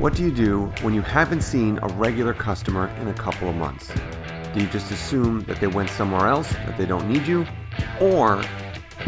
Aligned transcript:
What 0.00 0.14
do 0.14 0.24
you 0.24 0.32
do 0.32 0.72
when 0.82 0.92
you 0.92 1.02
haven't 1.02 1.42
seen 1.42 1.78
a 1.80 1.86
regular 1.86 2.34
customer 2.34 2.88
in 3.00 3.06
a 3.06 3.14
couple 3.14 3.48
of 3.48 3.54
months? 3.54 3.92
Do 4.52 4.60
you 4.60 4.66
just 4.66 4.90
assume 4.90 5.42
that 5.42 5.60
they 5.60 5.68
went 5.68 5.88
somewhere 5.88 6.26
else, 6.26 6.50
that 6.52 6.76
they 6.76 6.84
don't 6.84 7.08
need 7.08 7.28
you? 7.28 7.46
Or 8.00 8.42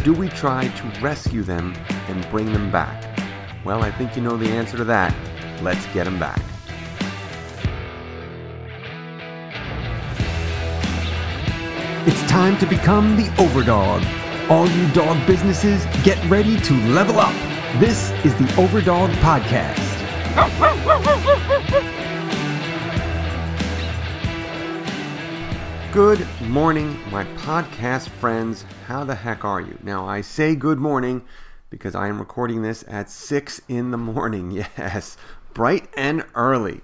do 0.05 0.13
we 0.13 0.29
try 0.29 0.69
to 0.69 1.01
rescue 1.01 1.43
them 1.43 1.75
and 2.07 2.31
bring 2.31 2.53
them 2.53 2.71
back? 2.71 3.19
Well, 3.65 3.83
I 3.83 3.91
think 3.91 4.15
you 4.15 4.23
know 4.23 4.37
the 4.37 4.49
answer 4.49 4.77
to 4.77 4.85
that. 4.85 5.13
Let's 5.61 5.85
get 5.87 6.05
them 6.05 6.21
back. 6.21 6.41
It's 12.07 12.23
time 12.31 12.57
to 12.59 12.67
become 12.67 13.17
the 13.17 13.25
overdog. 13.43 14.05
All 14.49 14.69
you 14.69 14.89
dog 14.93 15.27
businesses, 15.27 15.85
get 16.05 16.25
ready 16.31 16.61
to 16.61 16.75
level 16.93 17.19
up. 17.19 17.35
This 17.81 18.13
is 18.25 18.33
the 18.37 18.45
Overdog 18.55 19.11
Podcast. 19.17 19.86
Good 20.37 20.53
morning, 26.43 26.99
my 27.11 27.25
podcast 27.37 28.11
friends. 28.11 28.67
How 28.87 29.05
the 29.05 29.15
heck 29.15 29.47
are 29.47 29.63
you? 29.63 29.79
Now, 29.83 30.07
I 30.07 30.21
say 30.21 30.55
good 30.55 30.79
morning 30.79 31.23
because 31.71 31.95
I 31.95 32.09
am 32.09 32.19
recording 32.19 32.61
this 32.61 32.85
at 32.87 33.09
6 33.09 33.63
in 33.67 33.93
the 33.93 33.97
morning. 33.97 34.53
Yes, 34.77 35.17
bright 35.55 35.89
and 35.97 36.23
early. 36.35 36.83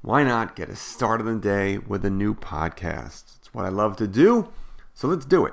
Why 0.00 0.24
not 0.24 0.56
get 0.56 0.70
a 0.70 0.76
start 0.76 1.20
of 1.20 1.26
the 1.26 1.36
day 1.36 1.76
with 1.76 2.06
a 2.06 2.10
new 2.10 2.34
podcast? 2.34 3.36
It's 3.36 3.52
what 3.52 3.66
I 3.66 3.68
love 3.68 3.96
to 3.96 4.06
do, 4.06 4.48
so 4.94 5.08
let's 5.08 5.26
do 5.26 5.44
it. 5.44 5.52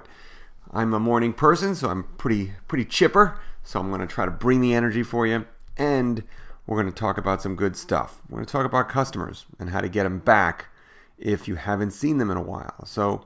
I'm 0.71 0.93
a 0.93 1.01
morning 1.01 1.33
person, 1.33 1.75
so 1.75 1.89
I'm 1.89 2.05
pretty 2.17 2.53
pretty 2.69 2.85
chipper. 2.85 3.37
So 3.61 3.81
I'm 3.81 3.89
going 3.89 3.99
to 3.99 4.07
try 4.07 4.23
to 4.23 4.31
bring 4.31 4.61
the 4.61 4.73
energy 4.73 5.03
for 5.03 5.27
you, 5.27 5.45
and 5.75 6.23
we're 6.71 6.81
going 6.81 6.93
to 6.93 6.97
talk 6.97 7.17
about 7.17 7.41
some 7.41 7.57
good 7.57 7.75
stuff. 7.75 8.21
We're 8.29 8.37
going 8.37 8.45
to 8.45 8.51
talk 8.53 8.65
about 8.65 8.87
customers 8.87 9.45
and 9.59 9.71
how 9.71 9.81
to 9.81 9.89
get 9.89 10.03
them 10.03 10.19
back 10.19 10.69
if 11.17 11.45
you 11.45 11.55
haven't 11.55 11.91
seen 11.91 12.17
them 12.17 12.31
in 12.31 12.37
a 12.37 12.41
while. 12.41 12.85
So, 12.85 13.25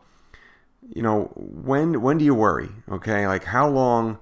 you 0.90 1.04
know, 1.04 1.26
when 1.36 2.02
when 2.02 2.18
do 2.18 2.26
you 2.26 2.34
worry? 2.34 2.70
Okay, 2.90 3.28
like 3.28 3.44
how 3.44 3.70
long 3.70 4.18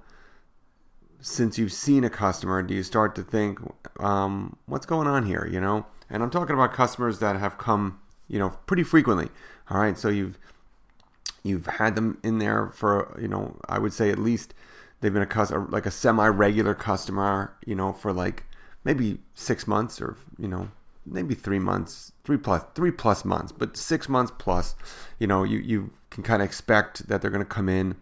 since 1.22 1.58
you've 1.58 1.72
seen 1.72 2.04
a 2.04 2.10
customer 2.10 2.62
do 2.62 2.74
you 2.74 2.84
start 2.84 3.16
to 3.16 3.24
think, 3.24 3.60
um, 3.98 4.58
what's 4.66 4.86
going 4.86 5.08
on 5.08 5.26
here? 5.26 5.48
You 5.50 5.62
know, 5.62 5.86
and 6.10 6.22
I'm 6.22 6.30
talking 6.30 6.54
about 6.54 6.74
customers 6.74 7.20
that 7.20 7.38
have 7.38 7.58
come, 7.58 8.02
you 8.28 8.40
know, 8.40 8.50
pretty 8.66 8.84
frequently. 8.84 9.30
All 9.70 9.80
right, 9.80 9.98
so 9.98 10.10
you've 10.10 10.38
you've 11.44 11.68
had 11.68 11.96
them 11.96 12.18
in 12.24 12.40
there 12.40 12.72
for, 12.76 13.18
you 13.22 13.30
know, 13.30 13.56
I 13.70 13.80
would 13.80 13.94
say 13.94 14.10
at 14.10 14.20
least 14.20 14.54
they've 15.00 15.14
been 15.14 15.22
a 15.22 15.26
customer, 15.26 15.66
like 15.70 15.86
a 15.86 15.92
semi-regular 15.92 16.76
customer, 16.76 17.56
you 17.66 17.74
know, 17.74 17.94
for 17.94 18.12
like 18.12 18.44
maybe 18.84 19.20
six 19.34 19.68
months 19.68 20.02
or 20.02 20.18
you 20.38 20.48
know 20.48 20.70
maybe 21.06 21.36
three 21.36 21.60
months, 21.60 22.12
three 22.24 22.38
plus 22.38 22.64
three 22.76 22.92
plus 22.92 23.26
months, 23.26 23.52
but 23.52 23.78
six 23.78 24.08
months 24.08 24.32
plus, 24.38 24.76
you 25.20 25.28
know, 25.28 25.44
you 25.44 25.60
you 25.60 25.92
can 26.10 26.24
kind 26.24 26.42
of 26.42 26.48
expect 26.48 27.08
that 27.08 27.22
they're 27.22 27.32
going 27.32 27.44
to 27.44 27.46
come 27.46 27.70
in 27.70 27.96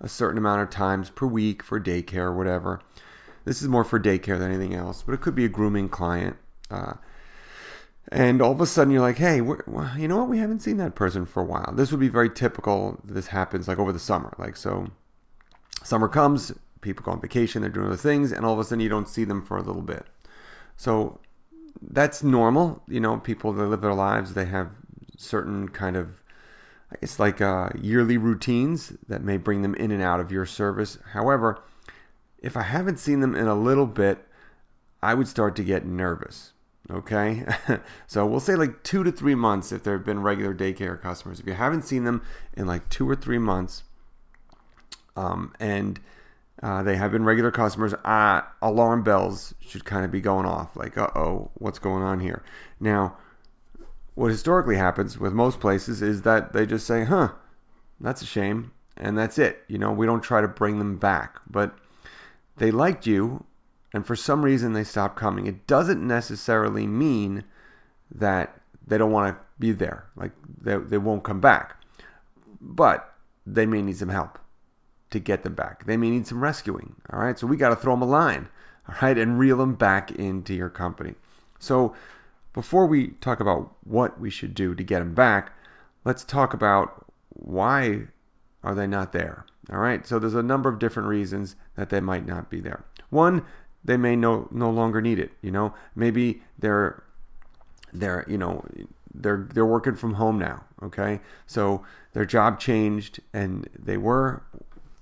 a 0.00 0.08
certain 0.08 0.38
amount 0.38 0.62
of 0.62 0.70
times 0.70 1.10
per 1.10 1.26
week 1.26 1.62
for 1.62 1.80
daycare 1.80 2.24
or 2.24 2.36
whatever. 2.36 2.80
This 3.44 3.62
is 3.62 3.68
more 3.68 3.84
for 3.84 4.00
daycare 4.00 4.38
than 4.38 4.50
anything 4.50 4.74
else, 4.74 5.02
but 5.02 5.12
it 5.12 5.20
could 5.20 5.34
be 5.34 5.44
a 5.44 5.48
grooming 5.48 5.88
client. 5.88 6.36
Uh, 6.70 6.94
and 8.08 8.42
all 8.42 8.52
of 8.52 8.60
a 8.60 8.66
sudden 8.66 8.92
you're 8.92 9.02
like, 9.02 9.16
hey, 9.16 9.36
you 9.36 10.08
know 10.08 10.18
what? 10.18 10.28
We 10.28 10.38
haven't 10.38 10.60
seen 10.60 10.76
that 10.78 10.94
person 10.94 11.26
for 11.26 11.42
a 11.42 11.46
while. 11.46 11.72
This 11.74 11.90
would 11.90 12.00
be 12.00 12.08
very 12.08 12.30
typical. 12.30 13.00
This 13.04 13.28
happens 13.28 13.66
like 13.66 13.78
over 13.78 13.92
the 13.92 13.98
summer. 13.98 14.34
Like, 14.38 14.56
so 14.56 14.88
summer 15.82 16.08
comes, 16.08 16.52
people 16.80 17.04
go 17.04 17.12
on 17.12 17.20
vacation, 17.20 17.62
they're 17.62 17.70
doing 17.70 17.86
other 17.86 17.96
things, 17.96 18.30
and 18.30 18.44
all 18.44 18.52
of 18.52 18.58
a 18.58 18.64
sudden 18.64 18.80
you 18.80 18.88
don't 18.88 19.08
see 19.08 19.24
them 19.24 19.42
for 19.42 19.56
a 19.56 19.62
little 19.62 19.82
bit. 19.82 20.06
So 20.76 21.20
that's 21.80 22.22
normal. 22.22 22.82
You 22.88 23.00
know, 23.00 23.18
people 23.18 23.52
that 23.52 23.66
live 23.66 23.80
their 23.80 23.94
lives, 23.94 24.34
they 24.34 24.46
have 24.46 24.70
certain 25.16 25.68
kind 25.68 25.96
of, 25.96 26.22
I 26.90 26.96
guess, 27.00 27.18
like 27.18 27.40
uh, 27.40 27.70
yearly 27.80 28.16
routines 28.16 28.92
that 29.08 29.22
may 29.22 29.36
bring 29.36 29.62
them 29.62 29.74
in 29.74 29.90
and 29.90 30.02
out 30.02 30.20
of 30.20 30.32
your 30.32 30.46
service. 30.46 30.98
However, 31.12 31.62
if 32.38 32.56
I 32.56 32.62
haven't 32.62 32.98
seen 32.98 33.20
them 33.20 33.34
in 33.34 33.46
a 33.46 33.54
little 33.54 33.86
bit, 33.86 34.26
I 35.02 35.14
would 35.14 35.28
start 35.28 35.56
to 35.56 35.64
get 35.64 35.86
nervous. 35.86 36.52
Okay, 36.90 37.46
so 38.06 38.26
we'll 38.26 38.40
say 38.40 38.56
like 38.56 38.82
two 38.82 39.02
to 39.04 39.10
three 39.10 39.34
months 39.34 39.72
if 39.72 39.82
there 39.82 39.94
have 39.96 40.04
been 40.04 40.20
regular 40.20 40.54
daycare 40.54 41.00
customers. 41.00 41.40
If 41.40 41.46
you 41.46 41.54
haven't 41.54 41.82
seen 41.82 42.04
them 42.04 42.22
in 42.54 42.66
like 42.66 42.88
two 42.90 43.08
or 43.08 43.16
three 43.16 43.38
months, 43.38 43.84
um, 45.16 45.54
and 45.58 45.98
uh, 46.64 46.82
they 46.82 46.96
have 46.96 47.12
been 47.12 47.24
regular 47.24 47.50
customers. 47.50 47.92
Uh, 48.06 48.40
alarm 48.62 49.02
bells 49.02 49.52
should 49.60 49.84
kind 49.84 50.02
of 50.02 50.10
be 50.10 50.22
going 50.22 50.46
off. 50.46 50.74
Like, 50.74 50.96
uh 50.96 51.10
oh, 51.14 51.50
what's 51.56 51.78
going 51.78 52.02
on 52.02 52.20
here? 52.20 52.42
Now, 52.80 53.18
what 54.14 54.30
historically 54.30 54.76
happens 54.76 55.18
with 55.18 55.34
most 55.34 55.60
places 55.60 56.00
is 56.00 56.22
that 56.22 56.54
they 56.54 56.64
just 56.64 56.86
say, 56.86 57.04
huh, 57.04 57.32
that's 58.00 58.22
a 58.22 58.26
shame. 58.26 58.72
And 58.96 59.18
that's 59.18 59.38
it. 59.38 59.62
You 59.68 59.76
know, 59.76 59.92
we 59.92 60.06
don't 60.06 60.22
try 60.22 60.40
to 60.40 60.48
bring 60.48 60.78
them 60.78 60.96
back. 60.96 61.38
But 61.46 61.76
they 62.56 62.70
liked 62.70 63.06
you, 63.06 63.44
and 63.92 64.06
for 64.06 64.16
some 64.16 64.42
reason 64.42 64.72
they 64.72 64.84
stopped 64.84 65.16
coming. 65.16 65.46
It 65.46 65.66
doesn't 65.66 66.06
necessarily 66.06 66.86
mean 66.86 67.44
that 68.10 68.58
they 68.86 68.96
don't 68.96 69.12
want 69.12 69.36
to 69.36 69.44
be 69.58 69.72
there. 69.72 70.06
Like, 70.16 70.32
they, 70.62 70.78
they 70.78 70.98
won't 70.98 71.24
come 71.24 71.40
back. 71.40 71.76
But 72.58 73.12
they 73.44 73.66
may 73.66 73.82
need 73.82 73.98
some 73.98 74.08
help 74.08 74.38
to 75.14 75.20
get 75.20 75.44
them 75.44 75.54
back. 75.54 75.86
They 75.86 75.96
may 75.96 76.10
need 76.10 76.26
some 76.26 76.42
rescuing. 76.42 76.96
All 77.10 77.20
right. 77.20 77.38
So 77.38 77.46
we 77.46 77.56
got 77.56 77.70
to 77.70 77.76
throw 77.76 77.94
them 77.94 78.02
a 78.02 78.06
line. 78.06 78.48
All 78.88 78.96
right. 79.00 79.16
And 79.16 79.38
reel 79.38 79.56
them 79.56 79.74
back 79.74 80.10
into 80.10 80.52
your 80.52 80.68
company. 80.68 81.14
So 81.58 81.94
before 82.52 82.86
we 82.86 83.08
talk 83.20 83.40
about 83.40 83.72
what 83.84 84.20
we 84.20 84.28
should 84.28 84.54
do 84.54 84.74
to 84.74 84.82
get 84.82 84.98
them 84.98 85.14
back, 85.14 85.52
let's 86.04 86.24
talk 86.24 86.52
about 86.52 87.06
why 87.28 88.08
are 88.62 88.74
they 88.74 88.86
not 88.86 89.12
there. 89.12 89.46
All 89.72 89.78
right. 89.78 90.06
So 90.06 90.18
there's 90.18 90.34
a 90.34 90.42
number 90.42 90.68
of 90.68 90.78
different 90.78 91.08
reasons 91.08 91.56
that 91.76 91.90
they 91.90 92.00
might 92.00 92.26
not 92.26 92.50
be 92.50 92.60
there. 92.60 92.84
One, 93.08 93.44
they 93.84 93.96
may 93.96 94.16
no 94.16 94.48
no 94.50 94.70
longer 94.70 95.00
need 95.00 95.18
it. 95.18 95.30
You 95.42 95.52
know, 95.52 95.74
maybe 95.94 96.42
they're 96.58 97.04
they're 97.92 98.24
you 98.26 98.38
know 98.38 98.64
they're 99.14 99.46
they're 99.52 99.64
working 99.64 99.94
from 99.94 100.14
home 100.14 100.38
now. 100.38 100.64
Okay, 100.82 101.20
so 101.46 101.84
their 102.14 102.24
job 102.24 102.58
changed 102.58 103.20
and 103.32 103.68
they 103.78 103.96
were 103.96 104.42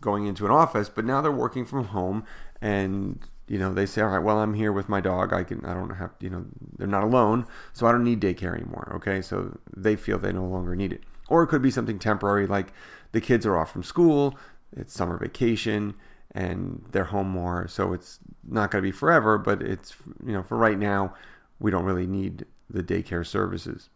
going 0.02 0.26
into 0.26 0.44
an 0.44 0.50
office, 0.50 0.90
but 0.90 1.06
now 1.06 1.22
they're 1.22 1.32
working 1.32 1.64
from 1.64 1.86
home 1.86 2.24
and 2.60 3.18
you 3.48 3.58
know 3.58 3.74
they 3.74 3.86
say 3.86 4.00
all 4.00 4.08
right 4.08 4.22
well 4.22 4.38
i'm 4.38 4.54
here 4.54 4.72
with 4.72 4.88
my 4.88 5.00
dog. 5.00 5.32
I 5.32 5.42
can 5.42 5.64
i 5.64 5.74
don't 5.74 5.90
have 5.90 6.10
you 6.20 6.30
know 6.30 6.44
they're 6.78 6.86
not 6.86 7.02
alone 7.02 7.44
so 7.72 7.86
i 7.86 7.92
don't 7.92 8.04
need 8.04 8.20
daycare 8.20 8.54
anymore 8.54 8.92
okay? 8.96 9.20
So 9.20 9.58
they 9.76 9.96
feel 9.96 10.18
they 10.18 10.32
no 10.32 10.44
longer 10.46 10.76
need 10.76 10.92
it. 10.92 11.02
Or 11.28 11.42
it 11.42 11.48
could 11.48 11.62
be 11.62 11.70
something 11.70 11.98
temporary 11.98 12.46
like 12.46 12.72
the 13.12 13.20
kids 13.20 13.44
are 13.44 13.56
off 13.56 13.72
from 13.72 13.82
school 13.82 14.38
it's 14.76 14.94
summer 14.94 15.18
vacation 15.18 15.94
and 16.34 16.84
they're 16.92 17.04
home 17.04 17.28
more 17.28 17.66
so 17.68 17.92
it's 17.92 18.20
not 18.46 18.70
going 18.70 18.82
to 18.82 18.88
be 18.88 18.92
forever 18.92 19.36
but 19.38 19.60
it's 19.60 19.94
you 20.24 20.32
know 20.32 20.42
for 20.42 20.56
right 20.56 20.78
now 20.78 21.14
we 21.58 21.70
don't 21.70 21.84
really 21.84 22.06
need 22.06 22.46
the 22.70 22.82
daycare 22.82 23.26
services. 23.26 23.90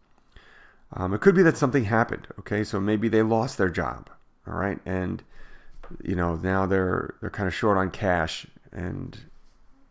Um, 0.93 1.13
it 1.13 1.19
could 1.19 1.35
be 1.35 1.43
that 1.43 1.57
something 1.57 1.85
happened 1.85 2.27
okay? 2.39 2.63
So 2.63 2.79
maybe 2.79 3.07
they 3.07 3.23
lost 3.23 3.57
their 3.57 3.69
job 3.69 4.09
all 4.45 4.55
right? 4.55 4.79
And 4.85 5.23
you 6.03 6.15
know 6.15 6.35
now 6.35 6.65
they're 6.65 7.15
they're 7.21 7.29
kind 7.29 7.47
of 7.47 7.53
short 7.53 7.77
on 7.77 7.91
cash 7.91 8.47
and 8.71 9.19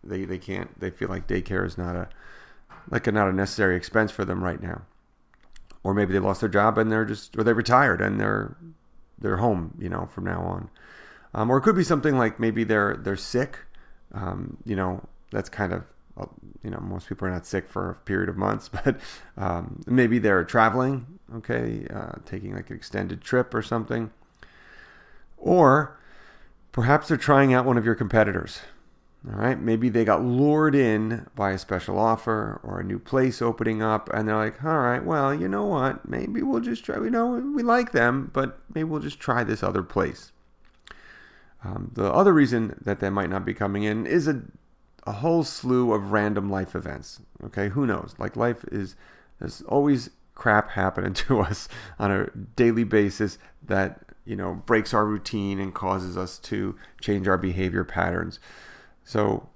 they 0.04 0.24
they 0.24 0.38
can't 0.38 0.78
they 0.80 0.90
feel 0.90 1.08
like 1.08 1.26
daycare 1.26 1.66
is 1.66 1.76
not 1.76 1.96
a 1.96 2.08
like 2.90 3.06
a, 3.06 3.12
not 3.12 3.28
a 3.28 3.32
necessary 3.32 3.76
expense 3.76 4.10
for 4.10 4.24
them 4.24 4.42
right 4.42 4.62
now. 4.62 4.82
Or 5.82 5.94
maybe 5.94 6.12
they 6.12 6.18
lost 6.18 6.40
their 6.40 6.48
job 6.48 6.78
and 6.78 6.90
they're 6.90 7.04
just 7.04 7.36
or 7.36 7.44
they 7.44 7.52
retired 7.52 8.00
and 8.00 8.20
they're 8.20 8.56
they're 9.18 9.38
home 9.38 9.74
you 9.78 9.88
know 9.88 10.08
from 10.12 10.24
now 10.24 10.40
on. 10.42 10.70
Um, 11.34 11.50
or 11.50 11.58
it 11.58 11.62
could 11.62 11.76
be 11.76 11.84
something 11.84 12.16
like 12.16 12.40
maybe 12.40 12.64
they're 12.64 12.96
they're 12.96 13.16
sick. 13.16 13.58
Um, 14.12 14.56
you 14.64 14.76
know 14.76 15.06
that's 15.30 15.48
kind 15.48 15.72
of 15.72 15.84
you 16.62 16.70
know 16.70 16.80
most 16.80 17.08
people 17.08 17.28
are 17.28 17.30
not 17.30 17.44
sick 17.44 17.68
for 17.68 17.90
a 17.90 17.94
period 17.94 18.28
of 18.28 18.36
months 18.36 18.68
but 18.84 18.98
um, 19.36 19.82
maybe 19.86 20.18
they're 20.18 20.44
traveling 20.44 21.06
okay 21.34 21.86
uh, 21.92 22.12
taking 22.24 22.54
like 22.54 22.70
an 22.70 22.76
extended 22.76 23.20
trip 23.20 23.52
or 23.52 23.60
something 23.60 24.10
or 25.36 25.98
perhaps 26.72 27.08
they're 27.08 27.16
trying 27.16 27.52
out 27.52 27.64
one 27.64 27.78
of 27.78 27.84
your 27.84 27.94
competitors. 27.94 28.60
All 29.28 29.40
right, 29.40 29.60
maybe 29.60 29.88
they 29.88 30.04
got 30.04 30.22
lured 30.22 30.76
in 30.76 31.26
by 31.34 31.50
a 31.50 31.58
special 31.58 31.98
offer 31.98 32.60
or 32.62 32.78
a 32.78 32.84
new 32.84 33.00
place 33.00 33.42
opening 33.42 33.82
up, 33.82 34.08
and 34.14 34.28
they're 34.28 34.36
like, 34.36 34.62
all 34.62 34.78
right, 34.78 35.04
well, 35.04 35.34
you 35.34 35.48
know 35.48 35.64
what? 35.64 36.08
Maybe 36.08 36.42
we'll 36.42 36.60
just 36.60 36.84
try. 36.84 36.98
We 36.98 37.10
know 37.10 37.26
we 37.26 37.64
like 37.64 37.90
them, 37.90 38.30
but 38.32 38.60
maybe 38.72 38.84
we'll 38.84 39.00
just 39.00 39.18
try 39.18 39.42
this 39.42 39.64
other 39.64 39.82
place. 39.82 40.30
Um, 41.64 41.90
the 41.94 42.12
other 42.12 42.32
reason 42.32 42.78
that 42.80 43.00
they 43.00 43.10
might 43.10 43.30
not 43.30 43.44
be 43.44 43.54
coming 43.54 43.82
in 43.82 44.06
is 44.06 44.28
a, 44.28 44.42
a 45.04 45.12
whole 45.12 45.42
slew 45.42 45.92
of 45.92 46.12
random 46.12 46.48
life 46.48 46.76
events. 46.76 47.20
Okay, 47.42 47.70
who 47.70 47.84
knows? 47.84 48.14
Like 48.18 48.36
life 48.36 48.64
is, 48.70 48.94
there's 49.40 49.62
always 49.62 50.10
crap 50.36 50.70
happening 50.70 51.14
to 51.26 51.40
us 51.40 51.68
on 51.98 52.12
a 52.12 52.30
daily 52.54 52.84
basis 52.84 53.38
that 53.60 54.02
you 54.26 54.36
know 54.36 54.62
breaks 54.66 54.92
our 54.92 55.06
routine 55.06 55.58
and 55.58 55.74
causes 55.74 56.16
us 56.16 56.38
to 56.38 56.76
change 57.00 57.26
our 57.26 57.38
behavior 57.38 57.84
patterns 57.84 58.38
so 59.06 59.48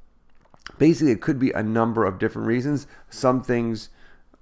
basically, 0.79 1.13
it 1.13 1.21
could 1.21 1.39
be 1.39 1.51
a 1.51 1.63
number 1.63 2.05
of 2.05 2.19
different 2.19 2.47
reasons. 2.47 2.87
Some 3.11 3.43
things 3.43 3.91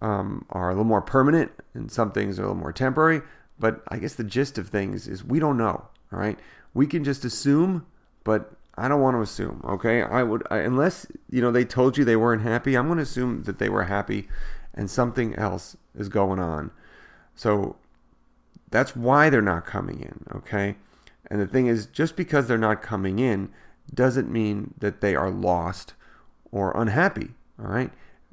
um, 0.00 0.44
are 0.50 0.68
a 0.68 0.72
little 0.72 0.84
more 0.84 1.02
permanent, 1.02 1.50
and 1.74 1.90
some 1.90 2.12
things 2.12 2.38
are 2.38 2.42
a 2.42 2.46
little 2.46 2.60
more 2.60 2.72
temporary. 2.72 3.22
But 3.58 3.82
I 3.88 3.98
guess 3.98 4.14
the 4.14 4.24
gist 4.24 4.58
of 4.58 4.68
things 4.68 5.08
is 5.08 5.24
we 5.24 5.40
don't 5.40 5.56
know. 5.56 5.88
All 6.12 6.18
right, 6.18 6.38
we 6.74 6.86
can 6.86 7.04
just 7.04 7.24
assume, 7.24 7.86
but 8.22 8.52
I 8.76 8.86
don't 8.86 9.00
want 9.00 9.16
to 9.16 9.22
assume. 9.22 9.62
Okay, 9.64 10.02
I 10.02 10.22
would 10.22 10.46
I, 10.50 10.58
unless 10.58 11.06
you 11.30 11.40
know 11.40 11.50
they 11.50 11.64
told 11.64 11.96
you 11.96 12.04
they 12.04 12.16
weren't 12.16 12.42
happy. 12.42 12.76
I'm 12.76 12.86
going 12.86 12.98
to 12.98 13.02
assume 13.02 13.42
that 13.44 13.58
they 13.58 13.68
were 13.68 13.84
happy, 13.84 14.28
and 14.74 14.90
something 14.90 15.34
else 15.36 15.76
is 15.94 16.08
going 16.08 16.38
on. 16.38 16.70
So 17.34 17.76
that's 18.70 18.94
why 18.96 19.30
they're 19.30 19.42
not 19.42 19.66
coming 19.66 20.00
in. 20.00 20.24
Okay, 20.34 20.76
and 21.30 21.40
the 21.40 21.46
thing 21.46 21.66
is, 21.66 21.86
just 21.86 22.16
because 22.16 22.48
they're 22.48 22.58
not 22.58 22.82
coming 22.82 23.18
in 23.18 23.50
doesn't 23.92 24.30
mean 24.30 24.74
that 24.78 25.00
they 25.00 25.14
are 25.14 25.30
lost 25.30 25.94
or 26.50 26.78
unhappy. 26.80 27.30
All 27.58 27.66
right. 27.66 27.90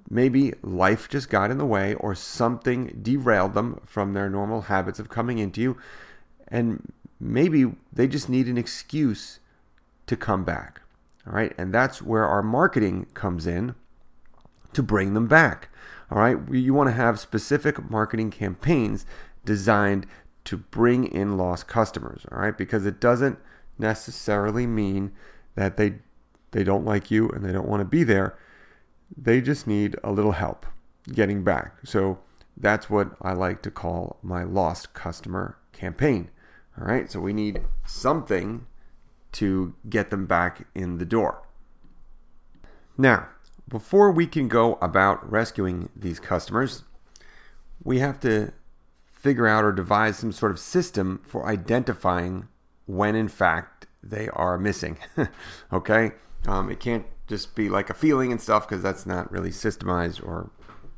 Maybe 0.09 0.53
life 0.61 1.09
just 1.09 1.29
got 1.29 1.49
in 1.49 1.57
the 1.57 1.65
way 1.65 1.95
or 1.95 2.13
something 2.13 2.99
derailed 3.01 3.53
them 3.53 3.81
from 3.85 4.13
their 4.13 4.29
normal 4.29 4.61
habits 4.63 4.99
of 4.99 5.09
coming 5.09 5.39
into 5.39 5.61
you. 5.61 5.77
And 6.47 6.93
maybe 7.19 7.73
they 7.91 8.07
just 8.07 8.29
need 8.29 8.47
an 8.47 8.57
excuse 8.57 9.39
to 10.05 10.15
come 10.15 10.43
back. 10.43 10.81
All 11.25 11.33
right. 11.33 11.53
And 11.57 11.73
that's 11.73 12.01
where 12.01 12.25
our 12.25 12.43
marketing 12.43 13.07
comes 13.13 13.47
in 13.47 13.73
to 14.73 14.83
bring 14.83 15.15
them 15.15 15.27
back. 15.27 15.69
All 16.11 16.19
right. 16.19 16.37
You 16.51 16.73
want 16.73 16.89
to 16.89 16.95
have 16.95 17.19
specific 17.19 17.89
marketing 17.89 18.29
campaigns 18.29 19.05
designed 19.43 20.05
to 20.45 20.57
bring 20.57 21.05
in 21.05 21.37
lost 21.37 21.67
customers. 21.67 22.25
All 22.31 22.39
right. 22.39 22.57
Because 22.57 22.85
it 22.85 22.99
doesn't 22.99 23.39
necessarily 23.77 24.65
mean 24.65 25.11
that 25.55 25.77
they 25.77 25.95
they 26.51 26.63
don't 26.63 26.85
like 26.85 27.11
you 27.11 27.29
and 27.29 27.43
they 27.43 27.51
don't 27.51 27.67
want 27.67 27.81
to 27.81 27.85
be 27.85 28.03
there. 28.03 28.37
They 29.15 29.41
just 29.41 29.67
need 29.67 29.97
a 30.03 30.11
little 30.11 30.31
help 30.31 30.65
getting 31.11 31.43
back. 31.43 31.79
So 31.83 32.19
that's 32.55 32.89
what 32.89 33.11
I 33.21 33.33
like 33.33 33.61
to 33.63 33.71
call 33.71 34.17
my 34.21 34.43
lost 34.43 34.93
customer 34.93 35.57
campaign. 35.73 36.29
All 36.79 36.87
right. 36.87 37.11
So 37.11 37.19
we 37.19 37.33
need 37.33 37.61
something 37.85 38.65
to 39.33 39.75
get 39.89 40.11
them 40.11 40.25
back 40.25 40.65
in 40.73 40.97
the 40.97 41.05
door. 41.05 41.41
Now, 42.97 43.27
before 43.67 44.11
we 44.11 44.27
can 44.27 44.47
go 44.47 44.75
about 44.75 45.29
rescuing 45.29 45.89
these 45.95 46.19
customers, 46.19 46.83
we 47.83 47.99
have 47.99 48.19
to 48.21 48.53
figure 49.25 49.47
out 49.47 49.63
or 49.63 49.71
devise 49.71 50.19
some 50.19 50.31
sort 50.31 50.51
of 50.51 50.59
system 50.59 51.19
for 51.25 51.47
identifying 51.47 52.47
when, 52.85 53.15
in 53.15 53.27
fact, 53.27 53.87
they 54.03 54.29
are 54.29 54.55
missing. 54.55 54.99
okay? 55.73 56.11
Um, 56.47 56.69
it 56.69 56.79
can't 56.79 57.07
just 57.25 57.55
be 57.55 57.67
like 57.67 57.89
a 57.89 57.95
feeling 57.95 58.31
and 58.31 58.39
stuff 58.39 58.69
because 58.69 58.83
that's 58.83 59.07
not 59.07 59.31
really 59.31 59.49
systemized 59.49 60.23
or, 60.23 60.51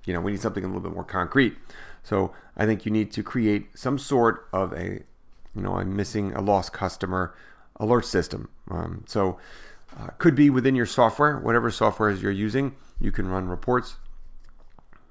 you 0.06 0.12
know, 0.12 0.20
we 0.20 0.32
need 0.32 0.42
something 0.42 0.62
a 0.62 0.68
little 0.68 0.82
bit 0.82 0.92
more 0.92 1.06
concrete. 1.06 1.56
So 2.04 2.34
I 2.58 2.66
think 2.66 2.86
you 2.86 2.92
need 2.92 3.14
to 3.14 3.24
create 3.24 3.70
some 3.76 3.98
sort 3.98 4.50
of 4.52 4.74
a, 4.74 5.04
you 5.56 5.62
know, 5.62 5.78
a 5.78 5.86
missing, 5.86 6.34
a 6.34 6.42
lost 6.42 6.74
customer 6.74 7.34
alert 7.80 8.04
system. 8.04 8.50
Um, 8.70 9.06
so 9.08 9.40
uh, 9.98 10.08
could 10.18 10.36
be 10.36 10.50
within 10.50 10.76
your 10.76 10.86
software, 10.86 11.38
whatever 11.38 11.72
software 11.72 12.10
is 12.10 12.22
you're 12.22 12.34
using, 12.34 12.76
you 13.00 13.14
can 13.14 13.30
run 13.30 13.48
reports 13.48 13.96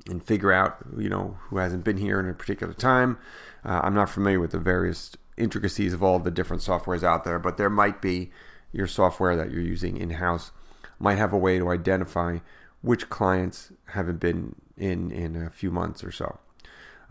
and 0.08 0.25
figure 0.25 0.53
out, 0.53 0.79
you 0.97 1.08
know, 1.08 1.38
who 1.49 1.58
hasn't 1.58 1.85
been 1.85 1.97
here 1.97 2.20
in 2.20 2.29
a 2.29 2.35
particular 2.35 2.73
time. 2.73 3.19
Uh, 3.64 3.81
I'm 3.82 3.94
not 3.94 4.08
familiar 4.08 4.41
with 4.41 4.53
the 4.53 4.58
various 4.58 5.17
intricacies 5.37 5.93
of 5.93 6.03
all 6.03 6.19
the 6.19 6.31
different 6.31 6.62
softwares 6.62 7.03
out 7.03 7.25
there, 7.25 7.38
but 7.38 7.56
there 7.56 7.70
might 7.70 8.00
be 8.00 8.31
your 8.73 8.87
software 8.87 9.37
that 9.37 9.50
you're 9.50 9.61
using 9.61 9.97
in 9.97 10.11
house 10.11 10.53
might 10.99 11.19
have 11.19 11.32
a 11.32 11.38
way 11.38 11.58
to 11.58 11.70
identify 11.70 12.38
which 12.82 13.08
clients 13.08 13.73
haven't 13.87 14.20
been 14.20 14.55
in 14.76 15.11
in 15.11 15.37
a 15.37 15.50
few 15.50 15.70
months 15.70 16.05
or 16.05 16.11
so. 16.11 16.38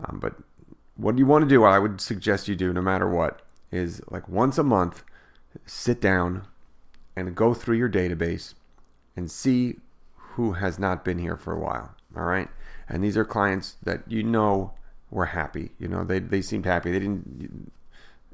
Um, 0.00 0.18
but 0.20 0.36
what 0.96 1.18
you 1.18 1.26
want 1.26 1.42
to 1.42 1.48
do, 1.48 1.60
what 1.60 1.72
I 1.72 1.78
would 1.78 2.00
suggest 2.00 2.48
you 2.48 2.56
do, 2.56 2.72
no 2.72 2.82
matter 2.82 3.08
what, 3.08 3.42
is 3.70 4.00
like 4.10 4.28
once 4.28 4.58
a 4.58 4.62
month, 4.62 5.04
sit 5.66 6.00
down 6.00 6.46
and 7.14 7.34
go 7.34 7.54
through 7.54 7.76
your 7.76 7.88
database 7.88 8.54
and 9.14 9.30
see 9.30 9.76
who 10.14 10.52
has 10.52 10.78
not 10.78 11.04
been 11.04 11.18
here 11.18 11.36
for 11.36 11.52
a 11.52 11.58
while. 11.58 11.94
All 12.16 12.24
right. 12.24 12.48
And 12.88 13.02
these 13.02 13.16
are 13.16 13.24
clients 13.24 13.76
that 13.82 14.02
you 14.06 14.22
know 14.22 14.72
were 15.10 15.26
happy. 15.26 15.70
You 15.78 15.88
know, 15.88 16.04
they, 16.04 16.18
they 16.18 16.42
seemed 16.42 16.66
happy. 16.66 16.90
They 16.90 16.98
didn't, 16.98 17.72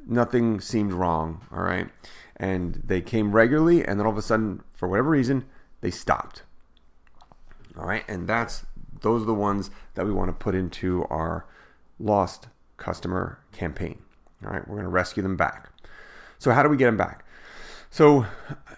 nothing 0.07 0.61
seemed 0.61 0.93
wrong. 0.93 1.47
All 1.53 1.63
right. 1.63 1.89
And 2.37 2.83
they 2.85 3.01
came 3.01 3.33
regularly, 3.33 3.85
and 3.85 3.99
then 3.99 4.07
all 4.07 4.13
of 4.13 4.19
a 4.19 4.23
sudden, 4.23 4.63
for 4.75 4.89
whatever 4.89 5.11
reason, 5.11 5.45
they 5.81 5.91
stopped. 5.91 6.43
All 7.79 7.87
right. 7.87 8.05
And 8.09 8.27
that's, 8.27 8.67
those 9.01 9.23
are 9.23 9.27
the 9.27 9.35
ones 9.35 9.71
that 9.95 10.05
we 10.05 10.13
want 10.13 10.29
to 10.29 10.33
put 10.33 10.55
into 10.55 11.05
our 11.05 11.47
lost 11.99 12.49
customer 12.77 13.39
campaign. 13.53 14.03
All 14.45 14.53
right. 14.53 14.67
We're 14.67 14.77
going 14.77 14.85
to 14.85 14.91
rescue 14.91 15.23
them 15.23 15.37
back. 15.37 15.71
So, 16.39 16.51
how 16.51 16.63
do 16.63 16.69
we 16.69 16.77
get 16.77 16.87
them 16.87 16.97
back? 16.97 17.25
So, 17.91 18.27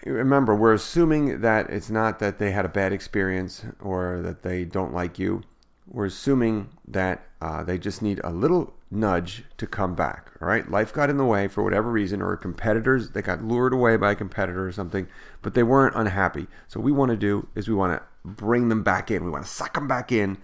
remember, 0.05 0.53
we're 0.53 0.73
assuming 0.73 1.41
that 1.41 1.69
it's 1.69 1.89
not 1.89 2.19
that 2.19 2.37
they 2.37 2.51
had 2.51 2.65
a 2.65 2.69
bad 2.69 2.93
experience 2.93 3.65
or 3.81 4.21
that 4.21 4.43
they 4.43 4.65
don't 4.65 4.93
like 4.93 5.17
you 5.17 5.41
we're 5.87 6.05
assuming 6.05 6.69
that 6.87 7.25
uh, 7.41 7.63
they 7.63 7.77
just 7.77 8.01
need 8.01 8.19
a 8.23 8.31
little 8.31 8.73
nudge 8.89 9.43
to 9.57 9.67
come 9.67 9.95
back. 9.95 10.31
All 10.41 10.47
right, 10.47 10.69
life 10.69 10.93
got 10.93 11.09
in 11.09 11.17
the 11.17 11.25
way 11.25 11.47
for 11.47 11.63
whatever 11.63 11.91
reason, 11.91 12.21
or 12.21 12.35
competitors 12.37 13.11
they 13.11 13.21
got 13.21 13.43
lured 13.43 13.73
away 13.73 13.97
by 13.97 14.11
a 14.11 14.15
competitor 14.15 14.67
or 14.67 14.71
something, 14.71 15.07
but 15.41 15.53
they 15.53 15.63
weren't 15.63 15.95
unhappy. 15.95 16.47
So 16.67 16.79
what 16.79 16.85
we 16.85 16.91
want 16.91 17.11
to 17.11 17.17
do 17.17 17.47
is 17.55 17.67
we 17.67 17.75
want 17.75 17.99
to 17.99 18.05
bring 18.23 18.69
them 18.69 18.83
back 18.83 19.11
in. 19.11 19.23
We 19.23 19.29
want 19.31 19.43
to 19.45 19.49
suck 19.49 19.75
them 19.75 19.87
back 19.87 20.11
in 20.11 20.37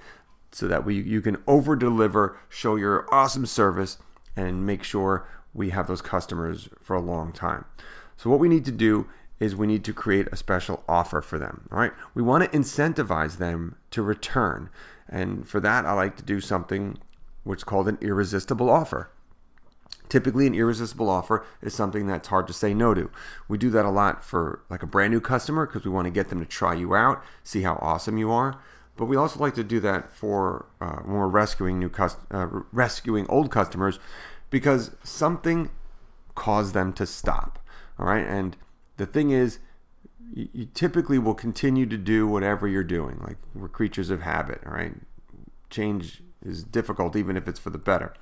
so 0.52 0.68
that 0.68 0.86
we 0.86 0.96
you 1.02 1.22
can 1.22 1.38
over 1.48 1.76
deliver, 1.76 2.38
show 2.50 2.76
your 2.76 3.08
awesome 3.14 3.46
service, 3.46 3.98
and 4.36 4.66
make 4.66 4.84
sure 4.84 5.28
we 5.54 5.70
have 5.72 5.88
those 5.88 6.02
customers 6.02 6.70
for 6.82 6.96
a 6.96 7.02
long 7.02 7.32
time. 7.32 7.66
So 8.18 8.30
what 8.30 8.40
we 8.40 8.50
need 8.50 8.66
to 8.66 8.72
do 8.72 9.08
is 9.40 9.56
we 9.56 9.66
need 9.66 9.84
to 9.84 9.94
create 9.94 10.28
a 10.32 10.36
special 10.36 10.84
offer 10.88 11.20
for 11.22 11.40
them. 11.40 11.68
All 11.72 11.80
right, 11.80 11.94
we 12.14 12.22
want 12.22 12.44
to 12.44 12.58
incentivize 12.58 13.38
them 13.38 13.76
to 13.90 14.04
return. 14.04 14.70
And 15.10 15.48
for 15.48 15.60
that, 15.60 15.86
I 15.86 15.94
like 15.94 16.16
to 16.18 16.24
do 16.24 16.40
something 16.40 16.98
which 17.44 17.60
is 17.60 17.64
called 17.64 17.88
an 17.88 17.98
irresistible 18.02 18.70
offer. 18.70 19.10
Typically, 20.10 20.46
an 20.46 20.54
irresistible 20.54 21.10
offer 21.10 21.46
is 21.62 21.74
something 21.74 22.06
that's 22.06 22.28
hard 22.28 22.46
to 22.48 22.54
say 22.54 22.74
no 22.74 22.94
to. 22.94 23.10
We 23.48 23.58
do 23.58 23.70
that 23.70 23.86
a 23.86 23.90
lot 23.90 24.24
for 24.24 24.62
like 24.70 24.84
a 24.84 24.88
brand 24.88 25.14
new 25.14 25.22
customer 25.22 25.66
because 25.66 25.86
we 25.86 25.92
want 25.92 26.06
to 26.06 26.12
get 26.12 26.30
them 26.30 26.40
to 26.40 26.46
try 26.46 26.74
you 26.74 26.94
out, 26.94 27.24
see 27.44 27.62
how 27.62 27.80
awesome 27.82 28.18
you 28.18 28.30
are. 28.32 28.60
But 28.98 29.06
we 29.06 29.16
also 29.16 29.40
like 29.40 29.56
to 29.56 29.64
do 29.64 29.80
that 29.80 30.12
for 30.12 30.66
uh, 30.82 30.98
when 30.98 31.16
we're 31.16 31.28
rescuing 31.28 31.80
new 31.80 31.90
cust- 31.90 32.20
uh, 32.30 32.48
rescuing 32.72 33.26
old 33.28 33.52
customers 33.52 34.00
because 34.50 34.92
something 35.04 35.70
caused 36.36 36.74
them 36.74 36.94
to 36.94 37.06
stop. 37.06 37.60
All 37.98 38.06
right, 38.06 38.26
and 38.26 38.58
the 38.98 39.06
thing 39.06 39.32
is, 39.32 39.60
you, 40.34 40.68
typically 40.74 41.20
will 41.20 41.34
continue 41.34 41.86
to 41.86 41.98
do 41.98 42.28
whatever 42.28 42.68
you're 42.68 42.84
doing. 42.84 43.20
Like 43.22 43.38
we're 43.54 43.68
creatures 43.68 44.10
of 44.10 44.22
habit, 44.22 44.62
right? 44.66 44.94
Change 45.70 46.24
is 46.44 46.64
difficult 46.64 47.16
even 47.16 47.38
if 47.38 47.48
it's 47.48 47.60
for 47.60 47.70
the 47.70 47.78
better. 47.78 48.14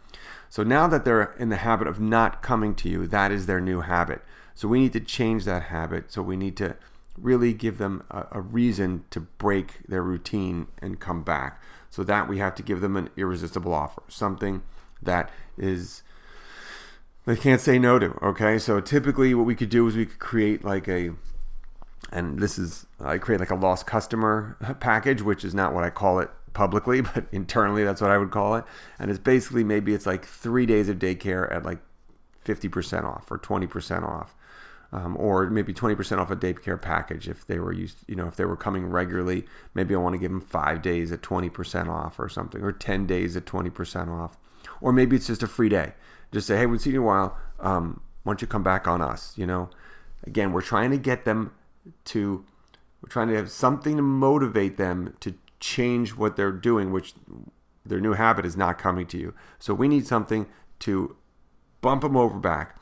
So 0.49 0.63
now 0.63 0.87
that 0.87 1.05
they're 1.05 1.33
in 1.39 1.49
the 1.49 1.57
habit 1.57 1.87
of 1.87 1.99
not 1.99 2.41
coming 2.41 2.75
to 2.75 2.89
you, 2.89 3.07
that 3.07 3.31
is 3.31 3.45
their 3.45 3.61
new 3.61 3.81
habit. 3.81 4.21
So 4.55 4.67
we 4.67 4.79
need 4.79 4.93
to 4.93 4.99
change 4.99 5.45
that 5.45 5.63
habit. 5.63 6.11
So 6.11 6.21
we 6.21 6.35
need 6.35 6.57
to 6.57 6.75
really 7.17 7.53
give 7.53 7.77
them 7.77 8.03
a, 8.09 8.25
a, 8.31 8.41
reason 8.41 9.03
to 9.11 9.19
break 9.19 9.87
their 9.87 10.01
routine 10.03 10.67
and 10.81 10.99
come 10.99 11.23
back. 11.23 11.61
So 11.89 12.03
that 12.03 12.27
we 12.27 12.37
have 12.39 12.55
to 12.55 12.63
give 12.63 12.81
them 12.81 12.95
an 12.95 13.09
irresistible 13.17 13.73
offer, 13.73 14.03
something 14.07 14.63
that 15.01 15.29
is 15.57 16.03
they 17.25 17.35
can't 17.35 17.61
say 17.61 17.77
no 17.79 17.99
to. 17.99 18.17
Okay, 18.23 18.57
so 18.57 18.79
typically 18.79 19.33
what 19.33 19.45
we 19.45 19.55
could 19.55 19.69
do 19.69 19.87
is 19.87 19.95
we 19.95 20.05
could 20.05 20.19
create 20.19 20.63
like 20.63 20.87
a 20.87 21.11
and 22.11 22.39
this 22.39 22.57
is 22.57 22.85
I 22.99 23.17
create 23.17 23.39
like 23.39 23.51
a 23.51 23.55
lost 23.55 23.85
customer 23.85 24.57
package, 24.79 25.21
which 25.21 25.43
is 25.43 25.53
not 25.53 25.73
what 25.73 25.83
I 25.83 25.89
call 25.89 26.19
it 26.19 26.29
publicly, 26.53 27.01
but 27.13 27.25
internally 27.31 27.83
that's 27.83 28.01
what 28.01 28.11
I 28.11 28.17
would 28.17 28.31
call 28.31 28.55
it. 28.55 28.65
And 28.97 29.09
it's 29.09 29.19
basically 29.19 29.63
maybe 29.63 29.93
it's 29.93 30.05
like 30.05 30.25
three 30.25 30.65
days 30.65 30.89
of 30.89 30.97
daycare 30.97 31.53
at 31.53 31.63
like 31.63 31.79
50% 32.45 33.03
off 33.03 33.31
or 33.31 33.37
20% 33.37 34.03
off. 34.03 34.35
Um, 34.91 35.15
or 35.17 35.47
maybe 35.51 35.71
20% 35.71 36.17
off 36.17 36.31
a 36.31 36.35
daycare 36.35 36.81
package 36.81 37.29
if 37.29 37.45
they 37.45 37.59
were 37.59 37.71
used, 37.71 37.97
you 38.07 38.15
know, 38.15 38.25
if 38.25 38.37
they 38.37 38.45
were 38.45 38.57
coming 38.57 38.87
regularly, 38.87 39.45
maybe 39.75 39.93
I 39.93 39.99
want 39.99 40.13
to 40.13 40.17
give 40.17 40.31
them 40.31 40.41
five 40.41 40.81
days 40.81 41.11
at 41.11 41.21
20% 41.21 41.89
off 41.89 42.19
or 42.19 42.27
something, 42.27 42.63
or 42.63 42.71
10 42.71 43.05
days 43.05 43.37
at 43.37 43.45
20% 43.45 44.07
off. 44.07 44.35
Or 44.81 44.91
maybe 44.91 45.15
it's 45.15 45.27
just 45.27 45.43
a 45.43 45.47
free 45.47 45.69
day. 45.69 45.93
Just 46.31 46.47
say, 46.47 46.57
hey, 46.57 46.65
we've 46.65 46.81
seen 46.81 46.93
you 46.93 47.03
a 47.03 47.05
while. 47.05 47.37
Um, 47.59 48.01
why 48.23 48.31
don't 48.31 48.41
you 48.41 48.47
come 48.47 48.63
back 48.63 48.87
on 48.87 48.99
us? 48.99 49.33
You 49.37 49.45
know, 49.45 49.69
again, 50.25 50.53
we're 50.53 50.63
trying 50.63 50.89
to 50.89 50.97
get 50.97 51.23
them 51.23 51.51
to 52.05 52.45
we're 53.01 53.09
trying 53.09 53.29
to 53.29 53.35
have 53.35 53.49
something 53.49 53.95
to 53.95 54.01
motivate 54.01 54.77
them 54.77 55.15
to 55.21 55.35
change 55.59 56.15
what 56.15 56.35
they're 56.35 56.51
doing, 56.51 56.91
which 56.91 57.13
their 57.85 58.01
new 58.01 58.13
habit 58.13 58.45
is 58.45 58.57
not 58.57 58.77
coming 58.77 59.07
to 59.07 59.17
you. 59.17 59.33
So 59.57 59.73
we 59.73 59.87
need 59.87 60.05
something 60.05 60.47
to 60.79 61.15
bump 61.81 62.01
them 62.01 62.17
over 62.17 62.37
back, 62.37 62.77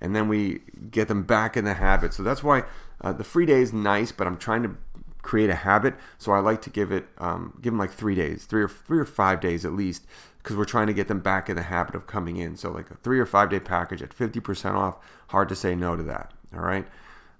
and 0.00 0.14
then 0.14 0.28
we 0.28 0.60
get 0.90 1.08
them 1.08 1.22
back 1.22 1.56
in 1.56 1.64
the 1.64 1.74
habit. 1.74 2.12
So 2.12 2.22
that's 2.22 2.42
why 2.42 2.64
uh, 3.00 3.12
the 3.12 3.24
free 3.24 3.46
day 3.46 3.62
is 3.62 3.72
nice, 3.72 4.12
but 4.12 4.26
I'm 4.26 4.36
trying 4.36 4.62
to 4.64 4.76
create 5.22 5.50
a 5.50 5.54
habit. 5.54 5.94
So 6.18 6.32
I 6.32 6.40
like 6.40 6.62
to 6.62 6.70
give 6.70 6.90
it 6.90 7.06
um, 7.18 7.58
give 7.60 7.72
them 7.72 7.78
like 7.78 7.92
three 7.92 8.14
days, 8.14 8.44
three 8.44 8.62
or 8.62 8.68
three 8.68 8.98
or 8.98 9.04
five 9.04 9.40
days 9.40 9.64
at 9.64 9.72
least, 9.72 10.06
because 10.38 10.56
we're 10.56 10.64
trying 10.64 10.88
to 10.88 10.94
get 10.94 11.08
them 11.08 11.20
back 11.20 11.48
in 11.48 11.56
the 11.56 11.62
habit 11.62 11.94
of 11.94 12.06
coming 12.06 12.38
in. 12.38 12.56
So 12.56 12.70
like 12.70 12.90
a 12.90 12.96
three 12.96 13.20
or 13.20 13.26
five 13.26 13.50
day 13.50 13.60
package 13.60 14.02
at 14.02 14.12
fifty 14.12 14.40
percent 14.40 14.76
off. 14.76 14.98
Hard 15.28 15.48
to 15.50 15.54
say 15.54 15.74
no 15.74 15.94
to 15.94 16.02
that. 16.04 16.32
All 16.52 16.60
right, 16.62 16.86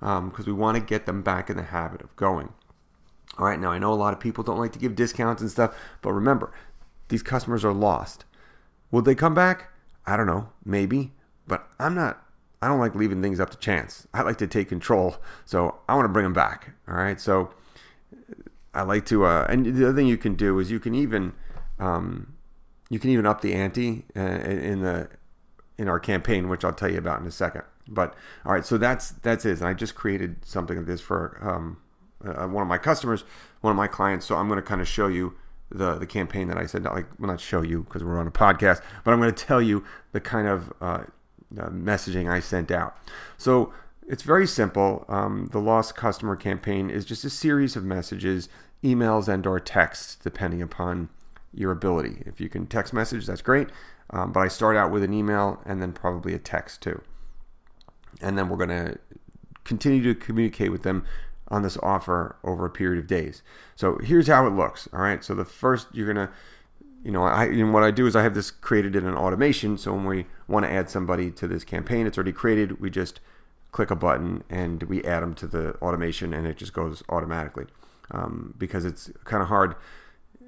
because 0.00 0.18
um, 0.18 0.46
we 0.46 0.52
want 0.52 0.76
to 0.76 0.82
get 0.82 1.06
them 1.06 1.22
back 1.22 1.50
in 1.50 1.56
the 1.56 1.62
habit 1.62 2.02
of 2.02 2.14
going. 2.16 2.52
All 3.38 3.46
right, 3.46 3.60
now 3.60 3.70
I 3.70 3.78
know 3.78 3.92
a 3.92 3.94
lot 3.94 4.12
of 4.12 4.20
people 4.20 4.42
don't 4.42 4.58
like 4.58 4.72
to 4.72 4.78
give 4.78 4.94
discounts 4.94 5.40
and 5.40 5.50
stuff, 5.50 5.74
but 6.02 6.12
remember, 6.12 6.52
these 7.08 7.22
customers 7.22 7.64
are 7.64 7.72
lost. 7.72 8.24
Will 8.90 9.02
they 9.02 9.14
come 9.14 9.34
back? 9.34 9.70
I 10.06 10.16
don't 10.16 10.26
know, 10.26 10.48
maybe, 10.64 11.12
but 11.46 11.68
I'm 11.78 11.94
not 11.94 12.24
I 12.62 12.68
don't 12.68 12.78
like 12.78 12.94
leaving 12.94 13.22
things 13.22 13.40
up 13.40 13.50
to 13.50 13.56
chance. 13.56 14.06
I 14.12 14.22
like 14.22 14.38
to 14.38 14.46
take 14.46 14.68
control. 14.68 15.16
So 15.46 15.76
I 15.88 15.94
want 15.94 16.04
to 16.04 16.10
bring 16.10 16.24
them 16.24 16.34
back. 16.34 16.74
All 16.86 16.94
right. 16.94 17.18
So 17.18 17.50
I 18.74 18.82
like 18.82 19.06
to, 19.06 19.24
uh, 19.24 19.46
and 19.48 19.64
the 19.64 19.84
other 19.88 19.94
thing 19.94 20.06
you 20.06 20.18
can 20.18 20.34
do 20.34 20.58
is 20.58 20.70
you 20.70 20.78
can 20.78 20.94
even, 20.94 21.32
um, 21.78 22.34
you 22.90 22.98
can 22.98 23.10
even 23.10 23.24
up 23.24 23.40
the 23.40 23.54
ante 23.54 24.04
uh, 24.16 24.20
in 24.20 24.82
the 24.82 25.08
in 25.78 25.88
our 25.88 25.98
campaign, 25.98 26.50
which 26.50 26.62
I'll 26.62 26.74
tell 26.74 26.90
you 26.90 26.98
about 26.98 27.20
in 27.20 27.26
a 27.26 27.30
second. 27.30 27.62
But 27.88 28.14
all 28.44 28.52
right, 28.52 28.64
so 28.64 28.78
that's 28.78 29.10
that's 29.10 29.44
it. 29.44 29.58
And 29.58 29.66
I 29.66 29.74
just 29.74 29.94
created 29.94 30.44
something 30.44 30.76
like 30.76 30.86
this 30.86 31.00
for 31.00 31.38
um, 31.42 31.78
uh, 32.24 32.46
one 32.46 32.62
of 32.62 32.68
my 32.68 32.78
customers, 32.78 33.24
one 33.60 33.70
of 33.70 33.76
my 33.76 33.88
clients. 33.88 34.26
So 34.26 34.36
I'm 34.36 34.48
going 34.48 34.58
to 34.58 34.66
kind 34.66 34.80
of 34.80 34.88
show 34.88 35.08
you 35.08 35.34
the 35.70 35.94
the 35.94 36.06
campaign 36.06 36.48
that 36.48 36.58
I 36.58 36.66
said. 36.66 36.82
Not 36.82 36.94
like 36.94 37.06
well, 37.18 37.30
not 37.30 37.40
show 37.40 37.62
you 37.62 37.82
because 37.82 38.04
we're 38.04 38.18
on 38.18 38.26
a 38.26 38.32
podcast, 38.32 38.82
but 39.04 39.12
I'm 39.12 39.20
going 39.20 39.34
to 39.34 39.44
tell 39.44 39.62
you 39.62 39.84
the 40.12 40.20
kind 40.20 40.46
of 40.46 40.72
uh, 40.80 41.04
messaging 41.54 42.30
I 42.30 42.40
sent 42.40 42.70
out. 42.70 42.96
So 43.36 43.72
it's 44.06 44.22
very 44.22 44.46
simple. 44.46 45.04
Um, 45.08 45.48
the 45.52 45.60
lost 45.60 45.94
customer 45.94 46.36
campaign 46.36 46.90
is 46.90 47.04
just 47.04 47.24
a 47.24 47.30
series 47.30 47.76
of 47.76 47.84
messages, 47.84 48.48
emails, 48.82 49.28
and 49.28 49.46
or 49.46 49.60
texts, 49.60 50.16
depending 50.16 50.62
upon 50.62 51.08
your 51.52 51.72
ability. 51.72 52.22
If 52.26 52.40
you 52.40 52.48
can 52.48 52.66
text 52.66 52.92
message, 52.92 53.26
that's 53.26 53.42
great. 53.42 53.68
Um, 54.10 54.32
but 54.32 54.40
I 54.40 54.48
start 54.48 54.76
out 54.76 54.90
with 54.90 55.04
an 55.04 55.12
email 55.12 55.60
and 55.64 55.80
then 55.80 55.92
probably 55.92 56.34
a 56.34 56.38
text 56.38 56.82
too. 56.82 57.00
And 58.20 58.38
then 58.38 58.48
we're 58.48 58.56
going 58.56 58.68
to 58.70 58.98
continue 59.64 60.02
to 60.02 60.14
communicate 60.14 60.72
with 60.72 60.82
them 60.82 61.04
on 61.48 61.62
this 61.62 61.76
offer 61.82 62.36
over 62.44 62.64
a 62.64 62.70
period 62.70 62.98
of 62.98 63.06
days. 63.06 63.42
So 63.76 63.98
here's 63.98 64.28
how 64.28 64.46
it 64.46 64.50
looks. 64.50 64.88
All 64.92 65.00
right. 65.00 65.22
So 65.24 65.34
the 65.34 65.44
first, 65.44 65.88
you're 65.92 66.12
going 66.12 66.28
to 66.28 66.32
you 67.02 67.10
know, 67.10 67.24
I 67.24 67.44
and 67.46 67.72
what 67.72 67.82
I 67.82 67.90
do 67.90 68.06
is 68.06 68.14
I 68.14 68.22
have 68.22 68.34
this 68.34 68.50
created 68.50 68.94
in 68.94 69.06
an 69.06 69.14
automation. 69.14 69.78
So 69.78 69.92
when 69.92 70.04
we 70.04 70.26
want 70.48 70.66
to 70.66 70.70
add 70.70 70.90
somebody 70.90 71.30
to 71.32 71.48
this 71.48 71.64
campaign, 71.64 72.06
it's 72.06 72.18
already 72.18 72.32
created. 72.32 72.80
We 72.80 72.90
just 72.90 73.20
click 73.72 73.90
a 73.90 73.96
button 73.96 74.42
and 74.50 74.82
we 74.84 75.02
add 75.04 75.22
them 75.22 75.34
to 75.34 75.46
the 75.46 75.74
automation, 75.76 76.34
and 76.34 76.46
it 76.46 76.56
just 76.56 76.74
goes 76.74 77.02
automatically. 77.08 77.66
Um, 78.10 78.54
because 78.58 78.84
it's 78.84 79.10
kind 79.24 79.42
of 79.42 79.48
hard. 79.48 79.76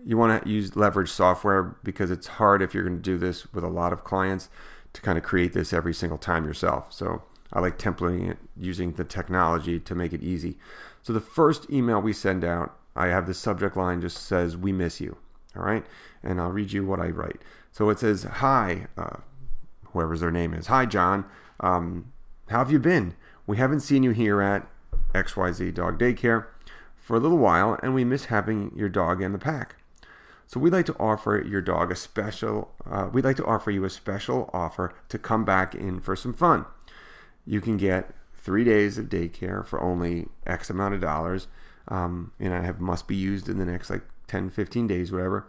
You 0.04 0.16
want 0.16 0.42
to 0.42 0.48
use 0.48 0.74
leverage 0.74 1.10
software 1.10 1.76
because 1.84 2.10
it's 2.10 2.26
hard 2.26 2.60
if 2.60 2.74
you're 2.74 2.82
going 2.82 2.96
to 2.96 3.02
do 3.02 3.18
this 3.18 3.52
with 3.54 3.62
a 3.62 3.68
lot 3.68 3.92
of 3.92 4.02
clients 4.02 4.50
to 4.94 5.00
kind 5.00 5.16
of 5.16 5.22
create 5.24 5.52
this 5.52 5.72
every 5.72 5.94
single 5.94 6.18
time 6.18 6.44
yourself. 6.44 6.92
So 6.92 7.22
I 7.52 7.60
like 7.60 7.78
templating 7.78 8.30
it 8.30 8.38
using 8.56 8.92
the 8.92 9.04
technology 9.04 9.78
to 9.80 9.94
make 9.94 10.12
it 10.12 10.22
easy. 10.22 10.58
So 11.02 11.12
the 11.12 11.20
first 11.20 11.70
email 11.70 12.00
we 12.00 12.12
send 12.12 12.44
out, 12.44 12.76
I 12.96 13.08
have 13.08 13.26
the 13.26 13.34
subject 13.34 13.76
line 13.76 14.00
just 14.00 14.18
says 14.26 14.56
"We 14.56 14.72
miss 14.72 15.00
you." 15.00 15.16
All 15.56 15.62
right, 15.62 15.84
and 16.22 16.40
I'll 16.40 16.50
read 16.50 16.72
you 16.72 16.84
what 16.86 17.00
I 17.00 17.08
write. 17.08 17.40
So 17.72 17.90
it 17.90 17.98
says, 17.98 18.24
"Hi, 18.24 18.86
uh, 18.96 19.18
whoever's 19.92 20.20
their 20.20 20.30
name 20.30 20.54
is. 20.54 20.66
Hi, 20.66 20.86
John. 20.86 21.24
Um, 21.60 22.12
how 22.48 22.58
have 22.58 22.72
you 22.72 22.78
been? 22.78 23.14
We 23.46 23.56
haven't 23.56 23.80
seen 23.80 24.02
you 24.02 24.10
here 24.10 24.40
at 24.40 24.66
XYZ 25.14 25.74
Dog 25.74 25.98
Daycare 25.98 26.46
for 26.96 27.16
a 27.16 27.20
little 27.20 27.38
while, 27.38 27.78
and 27.82 27.94
we 27.94 28.04
miss 28.04 28.26
having 28.26 28.72
your 28.74 28.88
dog 28.88 29.20
in 29.20 29.32
the 29.32 29.38
pack. 29.38 29.76
So 30.46 30.60
we'd 30.60 30.72
like 30.72 30.86
to 30.86 30.96
offer 30.98 31.42
your 31.46 31.62
dog 31.62 31.90
a 31.90 31.96
special. 31.96 32.72
Uh, 32.88 33.08
we'd 33.12 33.24
like 33.24 33.36
to 33.36 33.44
offer 33.44 33.70
you 33.70 33.84
a 33.84 33.90
special 33.90 34.50
offer 34.52 34.92
to 35.08 35.18
come 35.18 35.44
back 35.44 35.74
in 35.74 36.00
for 36.00 36.14
some 36.14 36.34
fun. 36.34 36.66
You 37.46 37.60
can 37.60 37.76
get 37.76 38.10
three 38.36 38.64
days 38.64 38.98
of 38.98 39.06
daycare 39.06 39.64
for 39.64 39.80
only 39.80 40.28
X 40.46 40.70
amount 40.70 40.94
of 40.94 41.00
dollars, 41.00 41.48
um, 41.88 42.32
and 42.38 42.52
I 42.52 42.62
have 42.62 42.80
must 42.80 43.06
be 43.06 43.16
used 43.16 43.48
in 43.48 43.58
the 43.58 43.64
next 43.64 43.90
like 43.90 44.02
10, 44.28 44.50
15 44.50 44.86
days, 44.86 45.12
whatever. 45.12 45.46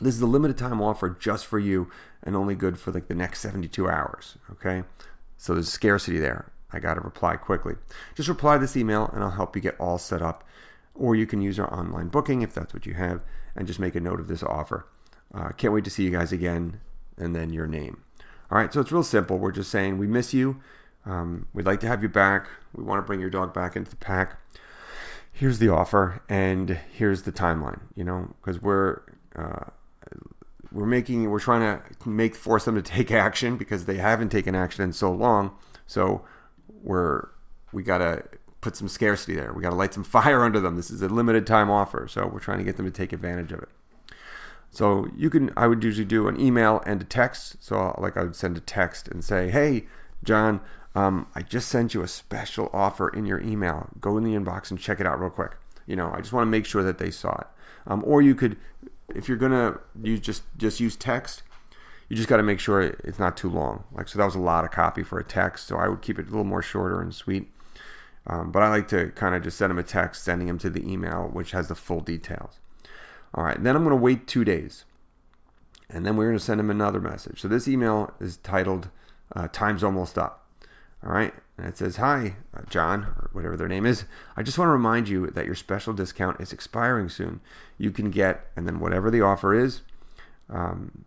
This 0.00 0.14
is 0.14 0.20
a 0.20 0.26
limited 0.26 0.58
time 0.58 0.82
offer 0.82 1.10
just 1.10 1.46
for 1.46 1.58
you 1.58 1.88
and 2.22 2.34
only 2.34 2.54
good 2.54 2.78
for 2.78 2.90
like 2.90 3.06
the 3.06 3.14
next 3.14 3.40
72 3.40 3.88
hours. 3.88 4.36
Okay. 4.50 4.82
So 5.38 5.54
there's 5.54 5.68
scarcity 5.68 6.18
there. 6.18 6.50
I 6.72 6.80
got 6.80 6.94
to 6.94 7.00
reply 7.00 7.36
quickly. 7.36 7.74
Just 8.16 8.28
reply 8.28 8.54
to 8.54 8.60
this 8.60 8.76
email 8.76 9.08
and 9.12 9.22
I'll 9.22 9.30
help 9.30 9.54
you 9.54 9.62
get 9.62 9.78
all 9.78 9.98
set 9.98 10.22
up. 10.22 10.42
Or 10.94 11.14
you 11.14 11.26
can 11.26 11.40
use 11.40 11.58
our 11.58 11.72
online 11.72 12.08
booking 12.08 12.42
if 12.42 12.52
that's 12.52 12.74
what 12.74 12.86
you 12.86 12.94
have 12.94 13.20
and 13.54 13.66
just 13.66 13.78
make 13.78 13.94
a 13.94 14.00
note 14.00 14.20
of 14.20 14.28
this 14.28 14.42
offer. 14.42 14.86
Uh, 15.32 15.50
can't 15.50 15.72
wait 15.72 15.84
to 15.84 15.90
see 15.90 16.02
you 16.04 16.10
guys 16.10 16.32
again 16.32 16.80
and 17.16 17.34
then 17.34 17.52
your 17.52 17.66
name. 17.66 18.02
All 18.50 18.58
right. 18.58 18.72
So 18.72 18.80
it's 18.80 18.92
real 18.92 19.04
simple. 19.04 19.38
We're 19.38 19.52
just 19.52 19.70
saying 19.70 19.98
we 19.98 20.06
miss 20.08 20.34
you. 20.34 20.60
Um, 21.06 21.46
we'd 21.52 21.66
like 21.66 21.80
to 21.80 21.86
have 21.86 22.02
you 22.02 22.08
back. 22.08 22.48
We 22.74 22.82
want 22.82 22.98
to 22.98 23.06
bring 23.06 23.20
your 23.20 23.30
dog 23.30 23.52
back 23.52 23.76
into 23.76 23.90
the 23.90 23.96
pack. 23.96 24.38
Here's 25.32 25.58
the 25.58 25.68
offer 25.68 26.22
and 26.28 26.78
here's 26.92 27.22
the 27.22 27.32
timeline 27.32 27.80
you 27.96 28.04
know? 28.04 28.34
Because 28.40 28.62
we're 28.62 29.02
uh, 29.36 29.70
we're 30.72 30.86
making 30.86 31.30
we're 31.30 31.40
trying 31.40 31.60
to 31.60 32.08
make 32.08 32.34
force 32.34 32.64
them 32.64 32.74
to 32.74 32.82
take 32.82 33.10
action 33.10 33.56
because 33.56 33.86
they 33.86 33.96
haven't 33.96 34.30
taken 34.30 34.54
action 34.54 34.84
in 34.84 34.92
so 34.92 35.12
long. 35.12 35.56
So 35.86 36.24
we're 36.82 37.28
we 37.72 37.82
got 37.82 37.98
to 37.98 38.24
put 38.60 38.76
some 38.76 38.88
scarcity 38.88 39.34
there. 39.34 39.52
We 39.52 39.62
got 39.62 39.70
to 39.70 39.76
light 39.76 39.92
some 39.92 40.04
fire 40.16 40.42
under 40.42 40.60
them. 40.60 40.76
This 40.76 40.90
is 40.90 41.02
a 41.02 41.08
limited 41.08 41.46
time 41.46 41.70
offer 41.70 42.08
so 42.08 42.26
we're 42.26 42.40
trying 42.40 42.58
to 42.58 42.64
get 42.64 42.76
them 42.76 42.86
to 42.86 42.92
take 42.92 43.12
advantage 43.12 43.52
of 43.52 43.60
it. 43.60 43.68
So 44.70 45.08
you 45.16 45.30
can 45.30 45.52
i 45.56 45.66
would 45.66 45.84
usually 45.84 46.04
do 46.04 46.28
an 46.28 46.40
email 46.40 46.82
and 46.86 47.02
a 47.02 47.04
text. 47.04 47.56
So 47.60 47.96
like 47.98 48.16
i 48.16 48.22
would 48.22 48.36
send 48.36 48.56
a 48.56 48.60
text 48.60 49.08
and 49.08 49.24
say 49.24 49.50
hey 49.50 49.86
john 50.22 50.60
um, 50.94 51.26
I 51.34 51.42
just 51.42 51.68
sent 51.68 51.94
you 51.94 52.02
a 52.02 52.08
special 52.08 52.70
offer 52.72 53.08
in 53.08 53.26
your 53.26 53.40
email. 53.40 53.88
Go 54.00 54.16
in 54.16 54.24
the 54.24 54.34
inbox 54.34 54.70
and 54.70 54.78
check 54.78 55.00
it 55.00 55.06
out 55.06 55.20
real 55.20 55.30
quick. 55.30 55.52
You 55.86 55.96
know, 55.96 56.10
I 56.14 56.20
just 56.20 56.32
want 56.32 56.46
to 56.46 56.50
make 56.50 56.66
sure 56.66 56.82
that 56.82 56.98
they 56.98 57.10
saw 57.10 57.34
it. 57.40 57.46
Um, 57.86 58.02
or 58.06 58.22
you 58.22 58.34
could, 58.34 58.56
if 59.14 59.28
you're 59.28 59.36
gonna 59.36 59.78
use 60.02 60.20
just 60.20 60.42
just 60.56 60.80
use 60.80 60.96
text, 60.96 61.42
you 62.08 62.16
just 62.16 62.28
got 62.28 62.36
to 62.36 62.42
make 62.42 62.60
sure 62.60 62.80
it's 62.82 63.18
not 63.18 63.36
too 63.36 63.50
long. 63.50 63.84
Like 63.92 64.08
so, 64.08 64.18
that 64.18 64.24
was 64.24 64.34
a 64.34 64.40
lot 64.40 64.64
of 64.64 64.70
copy 64.70 65.02
for 65.02 65.18
a 65.18 65.24
text, 65.24 65.66
so 65.66 65.76
I 65.76 65.88
would 65.88 66.02
keep 66.02 66.18
it 66.18 66.26
a 66.26 66.30
little 66.30 66.44
more 66.44 66.62
shorter 66.62 67.00
and 67.00 67.14
sweet. 67.14 67.50
Um, 68.26 68.52
but 68.52 68.62
I 68.62 68.68
like 68.68 68.88
to 68.88 69.10
kind 69.10 69.34
of 69.34 69.42
just 69.42 69.58
send 69.58 69.70
them 69.70 69.78
a 69.78 69.82
text, 69.82 70.22
sending 70.24 70.46
them 70.46 70.58
to 70.58 70.70
the 70.70 70.90
email, 70.90 71.28
which 71.30 71.50
has 71.50 71.68
the 71.68 71.74
full 71.74 72.00
details. 72.00 72.58
All 73.34 73.44
right, 73.44 73.62
then 73.62 73.76
I'm 73.76 73.84
going 73.84 73.96
to 73.96 74.02
wait 74.02 74.26
two 74.26 74.44
days, 74.44 74.84
and 75.90 76.06
then 76.06 76.16
we're 76.16 76.26
going 76.26 76.38
to 76.38 76.44
send 76.44 76.60
them 76.60 76.70
another 76.70 77.00
message. 77.00 77.40
So 77.40 77.48
this 77.48 77.68
email 77.68 78.14
is 78.20 78.36
titled 78.38 78.88
uh, 79.34 79.48
"Time's 79.48 79.84
Almost 79.84 80.16
Up." 80.16 80.43
All 81.04 81.12
right. 81.12 81.34
And 81.58 81.66
it 81.66 81.76
says, 81.76 81.96
Hi, 81.96 82.36
uh, 82.56 82.62
John, 82.68 83.04
or 83.04 83.30
whatever 83.32 83.56
their 83.56 83.68
name 83.68 83.86
is. 83.86 84.04
I 84.36 84.42
just 84.42 84.58
want 84.58 84.68
to 84.68 84.72
remind 84.72 85.08
you 85.08 85.26
that 85.28 85.46
your 85.46 85.54
special 85.54 85.92
discount 85.92 86.40
is 86.40 86.52
expiring 86.52 87.08
soon. 87.08 87.40
You 87.78 87.90
can 87.90 88.10
get, 88.10 88.46
and 88.56 88.66
then 88.66 88.80
whatever 88.80 89.10
the 89.10 89.20
offer 89.20 89.54
is, 89.54 89.82
um, 90.48 91.04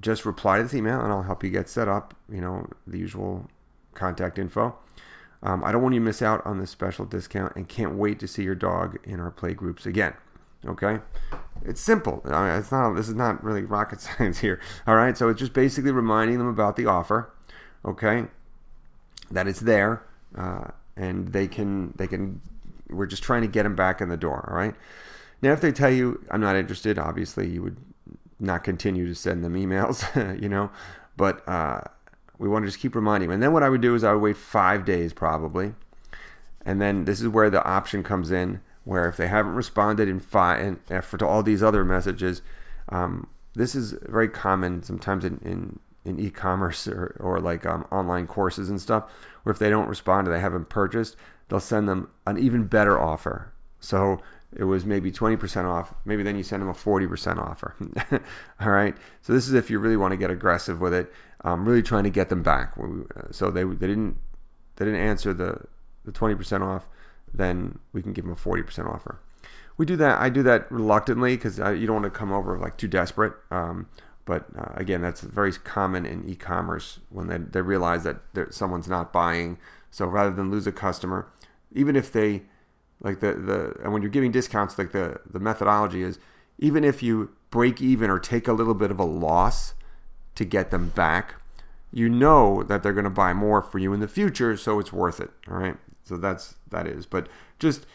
just 0.00 0.24
reply 0.24 0.58
to 0.58 0.62
this 0.62 0.74
email 0.74 1.00
and 1.00 1.12
I'll 1.12 1.22
help 1.22 1.42
you 1.42 1.50
get 1.50 1.68
set 1.68 1.88
up, 1.88 2.14
you 2.30 2.40
know, 2.40 2.68
the 2.86 2.98
usual 2.98 3.48
contact 3.94 4.38
info. 4.38 4.76
Um, 5.42 5.62
I 5.64 5.72
don't 5.72 5.82
want 5.82 5.94
you 5.94 6.00
to 6.00 6.04
miss 6.04 6.22
out 6.22 6.44
on 6.44 6.58
this 6.58 6.70
special 6.70 7.04
discount 7.04 7.54
and 7.56 7.68
can't 7.68 7.94
wait 7.94 8.18
to 8.20 8.28
see 8.28 8.42
your 8.42 8.54
dog 8.54 8.98
in 9.04 9.20
our 9.20 9.30
play 9.30 9.54
groups 9.54 9.86
again. 9.86 10.14
Okay, 10.66 10.98
it's 11.64 11.80
simple. 11.80 12.20
I 12.24 12.48
mean, 12.48 12.58
it's 12.58 12.72
not. 12.72 12.94
This 12.94 13.08
is 13.08 13.14
not 13.14 13.44
really 13.44 13.62
rocket 13.62 14.00
science 14.18 14.38
here. 14.40 14.60
All 14.88 14.96
right, 14.96 15.16
so 15.16 15.28
it's 15.28 15.38
just 15.38 15.52
basically 15.52 15.92
reminding 15.92 16.38
them 16.38 16.48
about 16.48 16.74
the 16.74 16.86
offer. 16.86 17.32
Okay, 17.84 18.24
that 19.30 19.46
it's 19.46 19.60
there, 19.60 20.02
uh, 20.36 20.68
and 20.96 21.28
they 21.28 21.48
can 21.48 21.92
they 21.96 22.06
can. 22.06 22.40
We're 22.88 23.06
just 23.06 23.22
trying 23.22 23.42
to 23.42 23.48
get 23.48 23.64
them 23.64 23.74
back 23.74 24.00
in 24.00 24.08
the 24.08 24.16
door. 24.16 24.48
All 24.50 24.56
right. 24.56 24.74
Now, 25.42 25.52
if 25.52 25.60
they 25.60 25.72
tell 25.72 25.90
you 25.90 26.24
I'm 26.30 26.40
not 26.40 26.56
interested, 26.56 26.98
obviously 26.98 27.48
you 27.48 27.62
would 27.62 27.76
not 28.40 28.64
continue 28.64 29.06
to 29.06 29.14
send 29.14 29.44
them 29.44 29.54
emails, 29.54 30.02
you 30.42 30.48
know. 30.48 30.70
But 31.16 31.46
uh, 31.48 31.82
we 32.38 32.48
want 32.48 32.64
to 32.64 32.68
just 32.68 32.80
keep 32.80 32.94
reminding 32.94 33.28
them. 33.28 33.34
And 33.34 33.42
then 33.42 33.52
what 33.52 33.62
I 33.62 33.68
would 33.68 33.80
do 33.80 33.94
is 33.94 34.04
I 34.04 34.12
would 34.12 34.22
wait 34.22 34.36
five 34.36 34.84
days 34.84 35.12
probably, 35.12 35.74
and 36.64 36.80
then 36.80 37.04
this 37.04 37.20
is 37.20 37.28
where 37.28 37.50
the 37.50 37.64
option 37.64 38.02
comes 38.02 38.30
in, 38.30 38.60
where 38.84 39.08
if 39.08 39.16
they 39.16 39.28
haven't 39.28 39.54
responded 39.54 40.08
in 40.08 40.20
five, 40.20 40.60
and 40.60 40.78
after 40.90 41.16
to 41.18 41.26
all 41.26 41.42
these 41.42 41.62
other 41.62 41.84
messages, 41.84 42.42
um, 42.88 43.26
this 43.54 43.74
is 43.74 43.94
very 44.02 44.28
common 44.28 44.82
sometimes 44.82 45.24
in, 45.24 45.40
in 45.44 45.78
in 46.08 46.18
e-commerce 46.18 46.88
or, 46.88 47.16
or 47.20 47.40
like 47.40 47.66
um, 47.66 47.86
online 47.92 48.26
courses 48.26 48.70
and 48.70 48.80
stuff 48.80 49.10
where 49.42 49.52
if 49.52 49.58
they 49.58 49.70
don't 49.70 49.88
respond 49.88 50.26
or 50.26 50.32
they 50.32 50.40
haven't 50.40 50.68
purchased 50.68 51.16
they'll 51.48 51.60
send 51.60 51.88
them 51.88 52.10
an 52.26 52.38
even 52.38 52.64
better 52.64 52.98
offer. 52.98 53.52
So 53.80 54.20
it 54.54 54.64
was 54.64 54.84
maybe 54.84 55.10
20% 55.10 55.64
off. 55.64 55.94
Maybe 56.04 56.22
then 56.22 56.36
you 56.36 56.42
send 56.42 56.62
them 56.62 56.68
a 56.68 56.74
40% 56.74 57.38
offer. 57.38 57.74
All 58.60 58.70
right? 58.70 58.96
So 59.22 59.32
this 59.32 59.46
is 59.46 59.54
if 59.54 59.70
you 59.70 59.78
really 59.78 59.96
want 59.96 60.12
to 60.12 60.16
get 60.16 60.30
aggressive 60.30 60.80
with 60.80 60.94
it. 60.94 61.12
Um, 61.42 61.64
really 61.64 61.82
trying 61.82 62.04
to 62.04 62.10
get 62.10 62.28
them 62.30 62.42
back. 62.42 62.74
So 63.30 63.50
they, 63.50 63.62
they 63.62 63.86
didn't 63.86 64.16
they 64.76 64.84
didn't 64.84 65.00
answer 65.00 65.32
the 65.32 65.60
the 66.04 66.12
20% 66.12 66.62
off 66.62 66.88
then 67.34 67.78
we 67.92 68.02
can 68.02 68.14
give 68.14 68.24
them 68.24 68.32
a 68.32 68.36
40% 68.36 68.92
offer. 68.92 69.20
We 69.76 69.84
do 69.84 69.96
that. 69.96 70.18
I 70.18 70.30
do 70.30 70.42
that 70.44 70.70
reluctantly 70.72 71.36
because 71.36 71.58
you 71.58 71.86
don't 71.86 72.02
want 72.02 72.04
to 72.04 72.10
come 72.10 72.32
over 72.32 72.58
like 72.58 72.78
too 72.78 72.88
desperate. 72.88 73.34
Um, 73.50 73.86
but 74.28 74.44
uh, 74.58 74.72
again, 74.74 75.00
that's 75.00 75.22
very 75.22 75.50
common 75.52 76.04
in 76.04 76.28
e-commerce 76.28 76.98
when 77.08 77.28
they, 77.28 77.38
they 77.38 77.62
realize 77.62 78.04
that 78.04 78.18
someone's 78.50 78.86
not 78.86 79.10
buying. 79.10 79.56
So 79.90 80.04
rather 80.04 80.30
than 80.30 80.50
lose 80.50 80.66
a 80.66 80.72
customer, 80.72 81.26
even 81.72 81.96
if 81.96 82.12
they 82.12 82.42
like 83.00 83.20
the 83.20 83.32
the 83.32 83.74
and 83.82 83.90
when 83.90 84.02
you're 84.02 84.10
giving 84.10 84.30
discounts, 84.30 84.76
like 84.76 84.92
the 84.92 85.18
the 85.24 85.40
methodology 85.40 86.02
is 86.02 86.18
even 86.58 86.84
if 86.84 87.02
you 87.02 87.30
break 87.48 87.80
even 87.80 88.10
or 88.10 88.18
take 88.18 88.46
a 88.46 88.52
little 88.52 88.74
bit 88.74 88.90
of 88.90 89.00
a 89.00 89.04
loss 89.04 89.72
to 90.34 90.44
get 90.44 90.70
them 90.70 90.90
back, 90.90 91.36
you 91.90 92.10
know 92.10 92.62
that 92.64 92.82
they're 92.82 92.92
going 92.92 93.04
to 93.04 93.10
buy 93.10 93.32
more 93.32 93.62
for 93.62 93.78
you 93.78 93.94
in 93.94 94.00
the 94.00 94.08
future, 94.08 94.58
so 94.58 94.78
it's 94.78 94.92
worth 94.92 95.20
it. 95.20 95.30
All 95.50 95.56
right. 95.56 95.78
So 96.04 96.18
that's 96.18 96.56
that 96.68 96.86
is. 96.86 97.06
But 97.06 97.28
just 97.58 97.86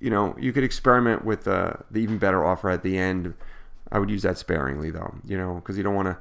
you 0.00 0.10
know, 0.10 0.36
you 0.38 0.52
could 0.52 0.64
experiment 0.64 1.24
with 1.24 1.44
the 1.44 1.78
the 1.90 2.00
even 2.00 2.18
better 2.18 2.44
offer 2.44 2.68
at 2.68 2.82
the 2.82 2.98
end 2.98 3.32
I 3.92 3.98
would 3.98 4.10
use 4.10 4.22
that 4.22 4.38
sparingly 4.38 4.90
though, 4.90 5.14
you 5.24 5.36
know, 5.36 5.56
because 5.56 5.76
you 5.76 5.84
don't 5.84 5.94
want 5.94 6.08
to 6.08 6.18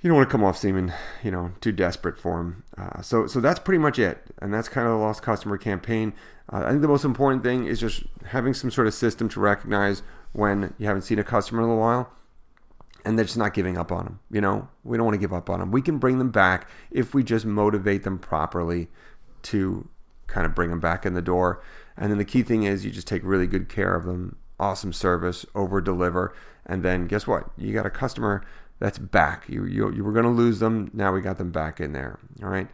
you 0.00 0.08
don't 0.08 0.18
want 0.18 0.28
to 0.28 0.32
come 0.32 0.44
off 0.44 0.58
seeming 0.58 0.92
you 1.22 1.30
know 1.30 1.52
too 1.60 1.72
desperate 1.72 2.18
for 2.18 2.38
them. 2.38 2.62
Uh, 2.78 3.00
so 3.00 3.26
so 3.26 3.40
that's 3.40 3.58
pretty 3.58 3.78
much 3.78 3.98
it, 3.98 4.18
and 4.40 4.52
that's 4.54 4.68
kind 4.68 4.86
of 4.86 4.92
the 4.92 4.98
lost 4.98 5.22
customer 5.22 5.58
campaign. 5.58 6.12
Uh, 6.52 6.64
I 6.66 6.70
think 6.70 6.82
the 6.82 6.88
most 6.88 7.04
important 7.04 7.42
thing 7.42 7.66
is 7.66 7.80
just 7.80 8.04
having 8.26 8.54
some 8.54 8.70
sort 8.70 8.86
of 8.86 8.94
system 8.94 9.28
to 9.30 9.40
recognize 9.40 10.02
when 10.32 10.74
you 10.78 10.86
haven't 10.86 11.02
seen 11.02 11.18
a 11.18 11.24
customer 11.24 11.62
in 11.62 11.70
a 11.70 11.76
while 11.76 12.12
and 13.04 13.18
they're 13.18 13.24
just 13.24 13.38
not 13.38 13.54
giving 13.54 13.76
up 13.76 13.92
on 13.92 14.04
them. 14.04 14.20
You 14.30 14.40
know, 14.40 14.68
we 14.82 14.96
don't 14.96 15.06
want 15.06 15.14
to 15.14 15.20
give 15.20 15.32
up 15.32 15.50
on 15.50 15.60
them. 15.60 15.70
We 15.70 15.82
can 15.82 15.98
bring 15.98 16.18
them 16.18 16.30
back 16.30 16.68
if 16.90 17.14
we 17.14 17.22
just 17.22 17.44
motivate 17.44 18.02
them 18.02 18.18
properly 18.18 18.88
to 19.44 19.88
kind 20.26 20.46
of 20.46 20.54
bring 20.54 20.70
them 20.70 20.80
back 20.80 21.04
in 21.04 21.14
the 21.14 21.22
door. 21.22 21.62
And 21.96 22.10
then 22.10 22.18
the 22.18 22.24
key 22.24 22.42
thing 22.42 22.64
is 22.64 22.84
you 22.84 22.90
just 22.90 23.06
take 23.06 23.22
really 23.24 23.46
good 23.46 23.68
care 23.68 23.94
of 23.94 24.04
them, 24.04 24.36
awesome 24.58 24.92
service, 24.92 25.44
over 25.54 25.80
deliver, 25.80 26.34
and 26.66 26.82
then 26.82 27.06
guess 27.06 27.26
what? 27.26 27.50
You 27.56 27.72
got 27.72 27.86
a 27.86 27.90
customer 27.90 28.44
that's 28.78 28.98
back. 28.98 29.48
You 29.48 29.64
you, 29.64 29.92
you 29.92 30.04
were 30.04 30.12
going 30.12 30.24
to 30.24 30.30
lose 30.30 30.58
them. 30.58 30.90
Now 30.92 31.12
we 31.12 31.20
got 31.20 31.38
them 31.38 31.50
back 31.50 31.80
in 31.80 31.92
there. 31.92 32.18
All 32.42 32.48
right. 32.48 32.68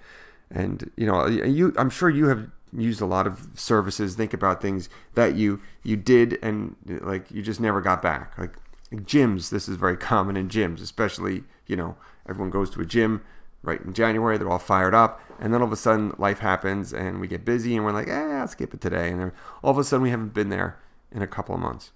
And 0.51 0.91
you 0.97 1.07
know, 1.07 1.27
you 1.27 1.75
I'm 1.77 1.91
sure 1.91 2.11
you 2.11 2.27
have 2.27 2.49
used 2.77 3.01
a 3.01 3.07
lot 3.07 3.27
of 3.27 3.49
services. 3.55 4.15
Think 4.15 4.33
about 4.33 4.61
things 4.61 4.89
that 5.15 5.35
you 5.35 5.61
you 5.83 5.97
did 5.97 6.39
and 6.43 6.77
like 6.87 7.31
you 7.31 7.43
just 7.43 7.61
never 7.61 7.81
got 7.81 8.03
back. 8.03 8.37
Like 8.39 8.55
gyms. 8.93 9.51
This 9.51 9.69
is 9.69 9.77
very 9.77 9.97
common 10.11 10.37
in 10.37 10.49
gyms, 10.49 10.81
especially 10.81 11.45
you 11.67 11.77
know 11.77 11.97
everyone 12.29 12.51
goes 12.51 12.71
to 12.71 12.81
a 12.81 12.87
gym 12.87 13.23
right 13.63 13.81
in 13.81 13.93
January. 13.93 14.39
They're 14.39 14.51
all 14.51 14.59
fired 14.59 14.95
up, 14.95 15.21
and 15.39 15.53
then 15.53 15.61
all 15.61 15.67
of 15.67 15.73
a 15.73 15.77
sudden 15.77 16.15
life 16.19 16.39
happens 16.39 16.93
and 16.93 17.21
we 17.21 17.29
get 17.29 17.45
busy 17.45 17.77
and 17.77 17.85
we're 17.85 17.93
like, 17.93 18.09
eh, 18.09 18.39
I'll 18.39 18.49
skip 18.49 18.75
it 18.75 18.81
today. 18.81 19.11
And 19.11 19.21
then 19.21 19.33
all 19.63 19.71
of 19.71 19.79
a 19.79 19.85
sudden 19.85 20.03
we 20.03 20.11
haven't 20.11 20.35
been 20.35 20.49
there 20.49 20.79
in 21.13 21.23
a 21.23 21.27
couple 21.27 21.55
of 21.55 21.61
months. 21.61 21.93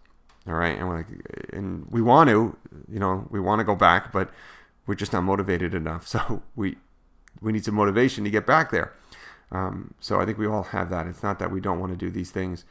All 0.46 0.54
right, 0.54 0.78
and 0.78 0.88
like, 0.88 1.06
and 1.52 1.86
we 1.90 2.02
want 2.02 2.28
to, 2.28 2.56
you 2.88 2.98
know, 2.98 3.26
we 3.30 3.40
want 3.40 3.60
to 3.60 3.64
go 3.64 3.74
back, 3.74 4.12
but 4.12 4.30
we're 4.86 4.94
just 4.94 5.12
not 5.12 5.22
motivated 5.22 5.74
enough. 5.74 6.06
So 6.14 6.42
we 6.54 6.76
we 7.40 7.52
need 7.52 7.64
some 7.64 7.74
motivation 7.74 8.24
to 8.24 8.30
get 8.30 8.46
back 8.46 8.70
there. 8.70 8.92
Um, 9.50 9.94
so 10.00 10.20
I 10.20 10.26
think 10.26 10.38
we 10.38 10.46
all 10.46 10.62
have 10.62 10.90
that. 10.90 11.06
It's 11.06 11.22
not 11.22 11.38
that 11.38 11.50
we 11.50 11.60
don't 11.60 11.80
want 11.80 11.92
to 11.92 11.98
do 11.98 12.10
these 12.10 12.30
things. 12.30 12.64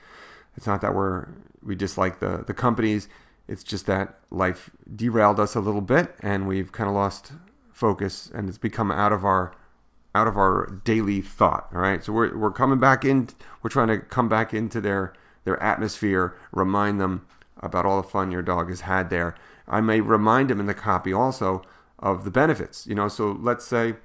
It's 0.55 0.67
not 0.67 0.81
that 0.81 0.93
we're 0.93 1.27
we 1.63 1.75
dislike 1.75 2.19
the 2.19 2.43
the 2.45 2.53
companies. 2.53 3.07
It's 3.47 3.63
just 3.63 3.87
that 3.87 4.19
life 4.29 4.69
derailed 4.95 5.39
us 5.39 5.55
a 5.55 5.59
little 5.59 5.81
bit, 5.81 6.15
and 6.21 6.47
we've 6.47 6.71
kind 6.71 6.87
of 6.87 6.95
lost 6.95 7.33
focus, 7.71 8.31
and 8.33 8.47
it's 8.47 8.57
become 8.57 8.91
out 8.91 9.11
of 9.11 9.25
our 9.25 9.53
out 10.15 10.27
of 10.27 10.37
our 10.37 10.79
daily 10.85 11.21
thought. 11.21 11.67
All 11.73 11.81
right, 11.81 12.03
so 12.03 12.13
we're 12.13 12.37
we're 12.37 12.51
coming 12.51 12.79
back 12.79 13.03
in. 13.03 13.29
We're 13.61 13.69
trying 13.69 13.87
to 13.89 13.97
come 13.97 14.29
back 14.29 14.53
into 14.53 14.79
their 14.79 15.13
their 15.43 15.61
atmosphere, 15.61 16.35
remind 16.51 17.01
them 17.01 17.25
about 17.63 17.85
all 17.85 18.01
the 18.01 18.07
fun 18.07 18.31
your 18.31 18.41
dog 18.41 18.69
has 18.69 18.81
had 18.81 19.09
there. 19.09 19.35
I 19.67 19.81
may 19.81 20.01
remind 20.01 20.49
them 20.49 20.59
in 20.59 20.65
the 20.65 20.73
copy 20.73 21.13
also 21.13 21.63
of 21.99 22.25
the 22.25 22.31
benefits. 22.31 22.85
You 22.85 22.95
know, 22.95 23.07
so 23.07 23.37
let's 23.39 23.65
say, 23.65 23.95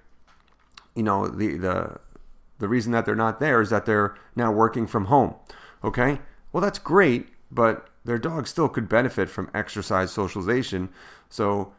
you 0.94 1.02
know, 1.02 1.26
the 1.26 1.56
the 1.56 2.00
the 2.58 2.68
reason 2.68 2.92
that 2.92 3.04
they're 3.04 3.14
not 3.14 3.40
there 3.40 3.60
is 3.60 3.70
that 3.70 3.86
they're 3.86 4.16
now 4.36 4.52
working 4.52 4.86
from 4.86 5.06
home. 5.06 5.34
Okay, 5.84 6.20
well 6.52 6.60
that's 6.60 6.78
great, 6.78 7.28
but 7.50 7.88
their 8.04 8.18
dog 8.18 8.46
still 8.46 8.68
could 8.68 8.88
benefit 8.88 9.28
from 9.28 9.50
exercise 9.54 10.10
socialization. 10.10 10.88
So 11.28 11.72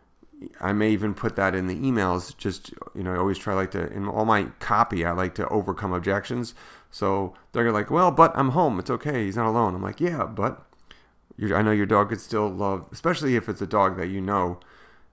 I 0.61 0.73
may 0.73 0.91
even 0.91 1.13
put 1.13 1.35
that 1.35 1.55
in 1.55 1.67
the 1.67 1.75
emails. 1.75 2.35
Just 2.37 2.73
you 2.93 3.03
know, 3.03 3.13
I 3.13 3.17
always 3.17 3.37
try 3.37 3.53
like 3.53 3.71
to 3.71 3.91
in 3.91 4.07
all 4.07 4.25
my 4.25 4.45
copy. 4.59 5.05
I 5.05 5.11
like 5.11 5.35
to 5.35 5.47
overcome 5.47 5.93
objections. 5.93 6.53
So 6.91 7.33
they're 7.51 7.71
like, 7.71 7.91
well, 7.91 8.11
but 8.11 8.31
I'm 8.35 8.49
home. 8.49 8.79
It's 8.79 8.89
okay. 8.89 9.25
He's 9.25 9.35
not 9.35 9.47
alone. 9.47 9.75
I'm 9.75 9.81
like, 9.81 10.01
yeah, 10.01 10.25
but 10.25 10.65
I 11.41 11.61
know 11.61 11.71
your 11.71 11.85
dog 11.85 12.09
could 12.09 12.21
still 12.21 12.49
love, 12.49 12.85
especially 12.91 13.35
if 13.35 13.47
it's 13.47 13.61
a 13.61 13.67
dog 13.67 13.97
that 13.97 14.07
you 14.07 14.21
know, 14.21 14.59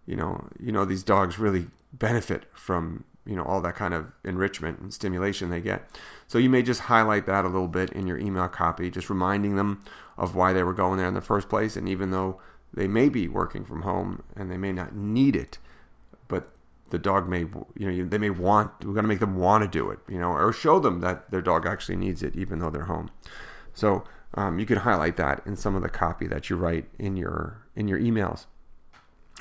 you 0.06 0.16
know, 0.16 0.48
you 0.58 0.72
know 0.72 0.84
these 0.84 1.02
dogs 1.02 1.38
really 1.38 1.68
benefit 1.92 2.44
from 2.52 3.04
you 3.24 3.36
know 3.36 3.44
all 3.44 3.60
that 3.60 3.76
kind 3.76 3.94
of 3.94 4.06
enrichment 4.24 4.78
and 4.80 4.92
stimulation 4.92 5.50
they 5.50 5.60
get. 5.60 5.88
So 6.26 6.38
you 6.38 6.50
may 6.50 6.62
just 6.62 6.82
highlight 6.82 7.26
that 7.26 7.44
a 7.44 7.48
little 7.48 7.68
bit 7.68 7.90
in 7.92 8.06
your 8.06 8.18
email 8.18 8.48
copy, 8.48 8.90
just 8.90 9.10
reminding 9.10 9.56
them 9.56 9.84
of 10.18 10.34
why 10.34 10.52
they 10.52 10.62
were 10.62 10.72
going 10.72 10.98
there 10.98 11.08
in 11.08 11.14
the 11.14 11.20
first 11.20 11.48
place. 11.48 11.76
And 11.76 11.88
even 11.88 12.10
though 12.10 12.40
they 12.74 12.88
may 12.88 13.08
be 13.08 13.28
working 13.28 13.64
from 13.64 13.82
home 13.82 14.22
and 14.34 14.50
they 14.50 14.56
may 14.56 14.72
not 14.72 14.94
need 14.94 15.36
it, 15.36 15.58
but 16.28 16.50
the 16.90 16.98
dog 16.98 17.28
may, 17.28 17.40
you 17.76 17.90
know, 17.90 18.08
they 18.08 18.18
may 18.18 18.30
want. 18.30 18.70
We're 18.84 18.92
going 18.92 19.04
to 19.04 19.08
make 19.08 19.20
them 19.20 19.36
want 19.36 19.62
to 19.64 19.68
do 19.68 19.90
it, 19.90 19.98
you 20.08 20.18
know, 20.18 20.30
or 20.30 20.52
show 20.52 20.78
them 20.78 21.00
that 21.00 21.30
their 21.30 21.42
dog 21.42 21.66
actually 21.66 21.96
needs 21.96 22.22
it, 22.22 22.36
even 22.36 22.58
though 22.58 22.70
they're 22.70 22.84
home. 22.84 23.10
So 23.74 24.04
um, 24.36 24.58
you 24.58 24.66
can 24.66 24.78
highlight 24.78 25.16
that 25.16 25.42
in 25.46 25.56
some 25.56 25.74
of 25.74 25.82
the 25.82 25.88
copy 25.88 26.26
that 26.26 26.50
you 26.50 26.56
write 26.56 26.86
in 26.98 27.16
your 27.16 27.66
in 27.74 27.88
your 27.88 27.98
emails. 27.98 28.46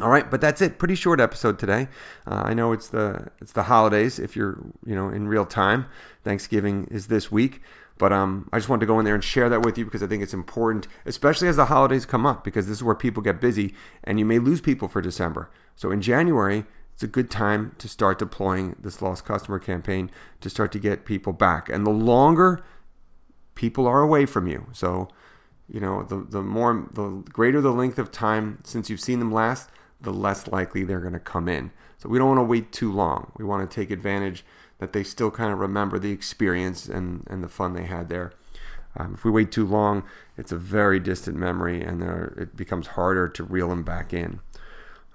All 0.01 0.09
right, 0.09 0.29
but 0.29 0.41
that's 0.41 0.61
it. 0.61 0.77
Pretty 0.77 0.95
short 0.95 1.21
episode 1.21 1.57
today. 1.57 1.87
Uh, 2.27 2.43
I 2.45 2.53
know 2.53 2.73
it's 2.73 2.89
the 2.89 3.29
it's 3.39 3.53
the 3.53 3.63
holidays. 3.63 4.19
If 4.19 4.35
you're 4.35 4.59
you 4.85 4.95
know 4.95 5.09
in 5.09 5.27
real 5.27 5.45
time, 5.45 5.85
Thanksgiving 6.23 6.87
is 6.91 7.07
this 7.07 7.31
week. 7.31 7.61
But 7.97 8.11
um, 8.11 8.49
I 8.51 8.57
just 8.57 8.67
wanted 8.67 8.81
to 8.81 8.87
go 8.87 8.99
in 8.99 9.05
there 9.05 9.15
and 9.15 9.23
share 9.23 9.47
that 9.47 9.63
with 9.63 9.77
you 9.77 9.85
because 9.85 10.03
I 10.03 10.07
think 10.07 10.21
it's 10.21 10.33
important, 10.33 10.87
especially 11.05 11.47
as 11.47 11.55
the 11.55 11.65
holidays 11.65 12.05
come 12.05 12.25
up, 12.25 12.43
because 12.43 12.67
this 12.67 12.77
is 12.77 12.83
where 12.83 12.95
people 12.95 13.23
get 13.23 13.39
busy 13.39 13.73
and 14.03 14.19
you 14.19 14.25
may 14.25 14.37
lose 14.37 14.59
people 14.59 14.89
for 14.89 15.01
December. 15.01 15.49
So 15.77 15.91
in 15.91 16.01
January, 16.01 16.65
it's 16.93 17.03
a 17.03 17.07
good 17.07 17.31
time 17.31 17.73
to 17.77 17.87
start 17.87 18.19
deploying 18.19 18.75
this 18.79 19.01
lost 19.01 19.25
customer 19.25 19.59
campaign 19.59 20.11
to 20.41 20.49
start 20.49 20.73
to 20.73 20.79
get 20.79 21.05
people 21.05 21.31
back. 21.31 21.69
And 21.69 21.85
the 21.85 21.91
longer 21.91 22.63
people 23.55 23.87
are 23.87 24.01
away 24.01 24.25
from 24.25 24.47
you. 24.47 24.67
So, 24.73 25.07
you 25.67 25.79
know, 25.79 26.03
the, 26.03 26.25
the 26.29 26.41
more, 26.41 26.87
the 26.93 27.23
greater 27.31 27.61
the 27.61 27.71
length 27.71 27.97
of 27.97 28.11
time 28.11 28.59
since 28.63 28.89
you've 28.89 28.99
seen 29.01 29.19
them 29.19 29.31
last, 29.31 29.69
the 30.01 30.13
less 30.13 30.47
likely 30.47 30.83
they're 30.83 30.99
going 30.99 31.13
to 31.13 31.19
come 31.19 31.47
in. 31.47 31.71
So 31.97 32.09
we 32.09 32.19
don't 32.19 32.27
want 32.27 32.39
to 32.39 32.43
wait 32.43 32.71
too 32.71 32.91
long. 32.91 33.31
We 33.37 33.45
want 33.45 33.69
to 33.69 33.73
take 33.73 33.89
advantage 33.89 34.45
that 34.79 34.93
they 34.93 35.03
still 35.03 35.31
kind 35.31 35.51
of 35.51 35.59
remember 35.59 35.97
the 35.97 36.11
experience 36.11 36.87
and, 36.87 37.25
and 37.27 37.43
the 37.43 37.47
fun 37.47 37.73
they 37.73 37.85
had 37.85 38.09
there. 38.09 38.33
Um, 38.97 39.15
if 39.15 39.25
we 39.25 39.31
wait 39.31 39.51
too 39.51 39.65
long, 39.65 40.03
it's 40.37 40.51
a 40.51 40.57
very 40.57 40.99
distant 40.99 41.37
memory 41.37 41.81
and 41.81 42.03
it 42.37 42.55
becomes 42.55 42.87
harder 42.87 43.27
to 43.29 43.43
reel 43.43 43.69
them 43.69 43.83
back 43.83 44.13
in. 44.13 44.39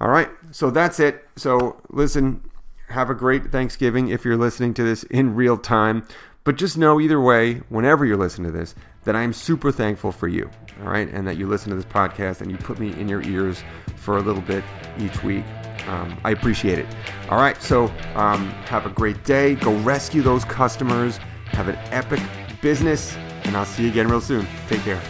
All 0.01 0.09
right, 0.09 0.31
so 0.51 0.71
that's 0.71 0.99
it. 0.99 1.29
So 1.37 1.81
listen, 1.91 2.43
have 2.89 3.11
a 3.11 3.15
great 3.15 3.53
Thanksgiving 3.53 4.09
if 4.09 4.25
you're 4.25 4.37
listening 4.37 4.75
to 4.75 4.83
this 4.83 5.05
in 5.05 5.35
real 5.35 5.57
time. 5.57 6.07
But 6.43 6.57
just 6.57 6.79
know 6.79 7.01
either 7.01 7.21
way, 7.21 7.57
whenever 7.69 8.07
you're 8.07 8.17
listening 8.17 8.51
to 8.51 8.59
this, 8.59 8.75
that 9.05 9.15
I'm 9.15 9.33
super 9.33 9.71
thankful 9.71 10.11
for 10.11 10.27
you, 10.27 10.51
all 10.83 10.89
right, 10.89 11.09
and 11.09 11.27
that 11.27 11.37
you 11.37 11.47
listen 11.47 11.69
to 11.71 11.77
this 11.77 11.85
podcast 11.85 12.41
and 12.41 12.51
you 12.51 12.57
put 12.57 12.79
me 12.79 12.93
in 12.99 13.09
your 13.09 13.23
ears 13.23 13.63
for 13.97 14.17
a 14.17 14.21
little 14.23 14.43
bit 14.43 14.65
each 14.99 15.23
week. 15.23 15.45
Um, 15.87 16.19
I 16.25 16.31
appreciate 16.31 16.79
it. 16.79 16.87
All 17.29 17.39
right, 17.39 17.61
so 17.63 17.85
um, 18.15 18.49
have 18.67 18.87
a 18.87 18.91
great 18.91 19.23
day. 19.25 19.55
Go 19.55 19.75
rescue 19.81 20.23
those 20.23 20.45
customers. 20.45 21.19
Have 21.49 21.69
an 21.69 21.77
epic 21.93 22.21
business, 22.63 23.15
and 23.45 23.57
I'll 23.57 23.67
see 23.67 23.85
you 23.85 23.91
again 23.91 24.09
real 24.09 24.21
soon. 24.21 24.47
Take 24.69 24.81
care. 24.81 25.01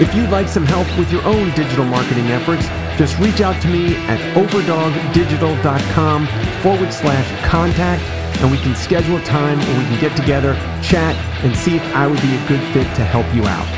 If 0.00 0.14
you'd 0.14 0.30
like 0.30 0.46
some 0.46 0.64
help 0.64 0.86
with 0.96 1.10
your 1.10 1.24
own 1.24 1.50
digital 1.56 1.84
marketing 1.84 2.26
efforts, 2.26 2.68
just 2.98 3.16
reach 3.20 3.40
out 3.40 3.62
to 3.62 3.68
me 3.68 3.94
at 4.08 4.18
overdogdigital.com 4.36 6.26
forward 6.62 6.92
slash 6.92 7.44
contact 7.48 8.02
and 8.42 8.50
we 8.50 8.58
can 8.58 8.74
schedule 8.74 9.16
a 9.16 9.24
time 9.24 9.58
where 9.58 9.78
we 9.78 9.84
can 9.84 10.00
get 10.00 10.16
together, 10.16 10.54
chat, 10.82 11.14
and 11.44 11.56
see 11.56 11.76
if 11.76 11.94
I 11.94 12.08
would 12.08 12.20
be 12.20 12.34
a 12.34 12.48
good 12.48 12.60
fit 12.72 12.92
to 12.96 13.04
help 13.04 13.32
you 13.34 13.44
out. 13.46 13.77